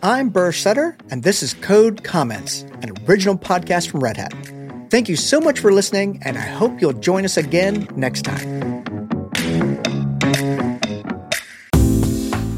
I'm 0.02 0.30
Burr 0.30 0.50
Sutter, 0.52 0.96
and 1.10 1.24
this 1.24 1.42
is 1.42 1.52
Code 1.52 2.04
Comments, 2.04 2.62
an 2.80 2.90
original 3.06 3.36
podcast 3.36 3.90
from 3.90 4.00
Red 4.00 4.16
Hat. 4.16 4.32
Thank 4.88 5.10
you 5.10 5.16
so 5.16 5.40
much 5.40 5.60
for 5.60 5.74
listening, 5.74 6.22
and 6.24 6.38
I 6.38 6.40
hope 6.40 6.80
you'll 6.80 6.94
join 6.94 7.26
us 7.26 7.36
again 7.36 7.86
next 7.96 8.22
time. 8.22 8.82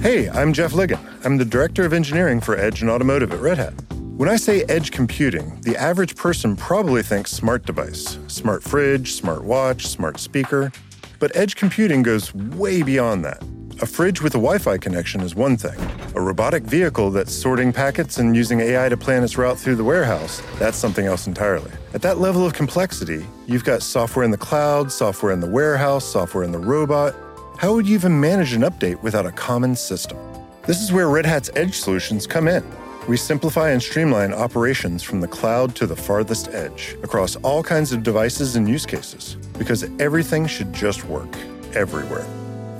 Hey, 0.02 0.31
I'm 0.31 0.52
Jeff 0.52 0.70
Ligon. 0.70 1.00
I'm 1.24 1.38
the 1.38 1.44
Director 1.44 1.85
of 1.85 1.92
Engineering 1.92 2.40
for 2.40 2.57
Edge 2.57 2.81
and 2.81 2.88
Automotive 2.88 3.33
at 3.33 3.40
Red 3.40 3.59
Hat. 3.59 3.74
When 3.90 4.28
I 4.28 4.37
say 4.37 4.62
edge 4.68 4.92
computing, 4.92 5.61
the 5.62 5.76
average 5.76 6.14
person 6.14 6.55
probably 6.55 7.02
thinks 7.02 7.33
smart 7.33 7.66
device, 7.66 8.20
smart 8.28 8.62
fridge, 8.62 9.14
smart 9.14 9.42
watch, 9.42 9.88
smart 9.88 10.20
speaker. 10.20 10.70
But 11.18 11.35
edge 11.35 11.57
computing 11.57 12.05
goes 12.05 12.33
way 12.33 12.83
beyond 12.83 13.24
that. 13.24 13.42
A 13.80 13.87
fridge 13.87 14.20
with 14.20 14.35
a 14.35 14.38
Wi 14.38 14.58
Fi 14.58 14.76
connection 14.78 15.22
is 15.22 15.35
one 15.35 15.56
thing. 15.56 15.78
A 16.14 16.20
robotic 16.20 16.62
vehicle 16.62 17.11
that's 17.11 17.32
sorting 17.32 17.72
packets 17.72 18.18
and 18.18 18.37
using 18.37 18.61
AI 18.61 18.88
to 18.88 18.96
plan 18.96 19.24
its 19.24 19.38
route 19.38 19.58
through 19.58 19.76
the 19.76 19.85
warehouse, 19.85 20.42
that's 20.58 20.76
something 20.76 21.06
else 21.06 21.26
entirely. 21.26 21.70
At 21.94 22.02
that 22.02 22.18
level 22.18 22.46
of 22.46 22.52
complexity, 22.52 23.26
you've 23.46 23.64
got 23.64 23.82
software 23.82 24.24
in 24.24 24.30
the 24.30 24.37
cloud, 24.37 24.92
software 24.92 25.32
in 25.32 25.40
the 25.40 25.48
warehouse, 25.48 26.04
software 26.04 26.44
in 26.44 26.52
the 26.52 26.58
robot. 26.58 27.14
How 27.58 27.72
would 27.72 27.88
you 27.88 27.94
even 27.94 28.20
manage 28.20 28.52
an 28.52 28.62
update 28.62 29.02
without 29.02 29.26
a 29.26 29.32
common 29.32 29.74
system? 29.74 30.18
This 30.66 30.80
is 30.80 30.92
where 30.92 31.08
Red 31.08 31.26
Hat's 31.26 31.50
Edge 31.56 31.78
solutions 31.78 32.26
come 32.26 32.48
in. 32.48 32.64
We 33.08 33.16
simplify 33.16 33.70
and 33.70 33.82
streamline 33.82 34.32
operations 34.32 35.02
from 35.02 35.20
the 35.20 35.28
cloud 35.28 35.74
to 35.76 35.87
the 35.87 35.96
farthest 35.96 36.48
edge 36.48 36.96
across 37.02 37.37
all 37.37 37.62
kinds 37.64 37.92
of 37.92 38.04
devices 38.04 38.54
and 38.54 38.68
use 38.68 38.87
cases 38.87 39.37
because 39.58 39.82
everything 39.98 40.46
should 40.46 40.72
just 40.72 41.04
work 41.04 41.35
everywhere. 41.74 42.26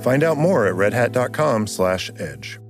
Find 0.03 0.23
out 0.23 0.37
more 0.37 0.67
at 0.67 0.75
redhat.com/edge. 0.75 2.62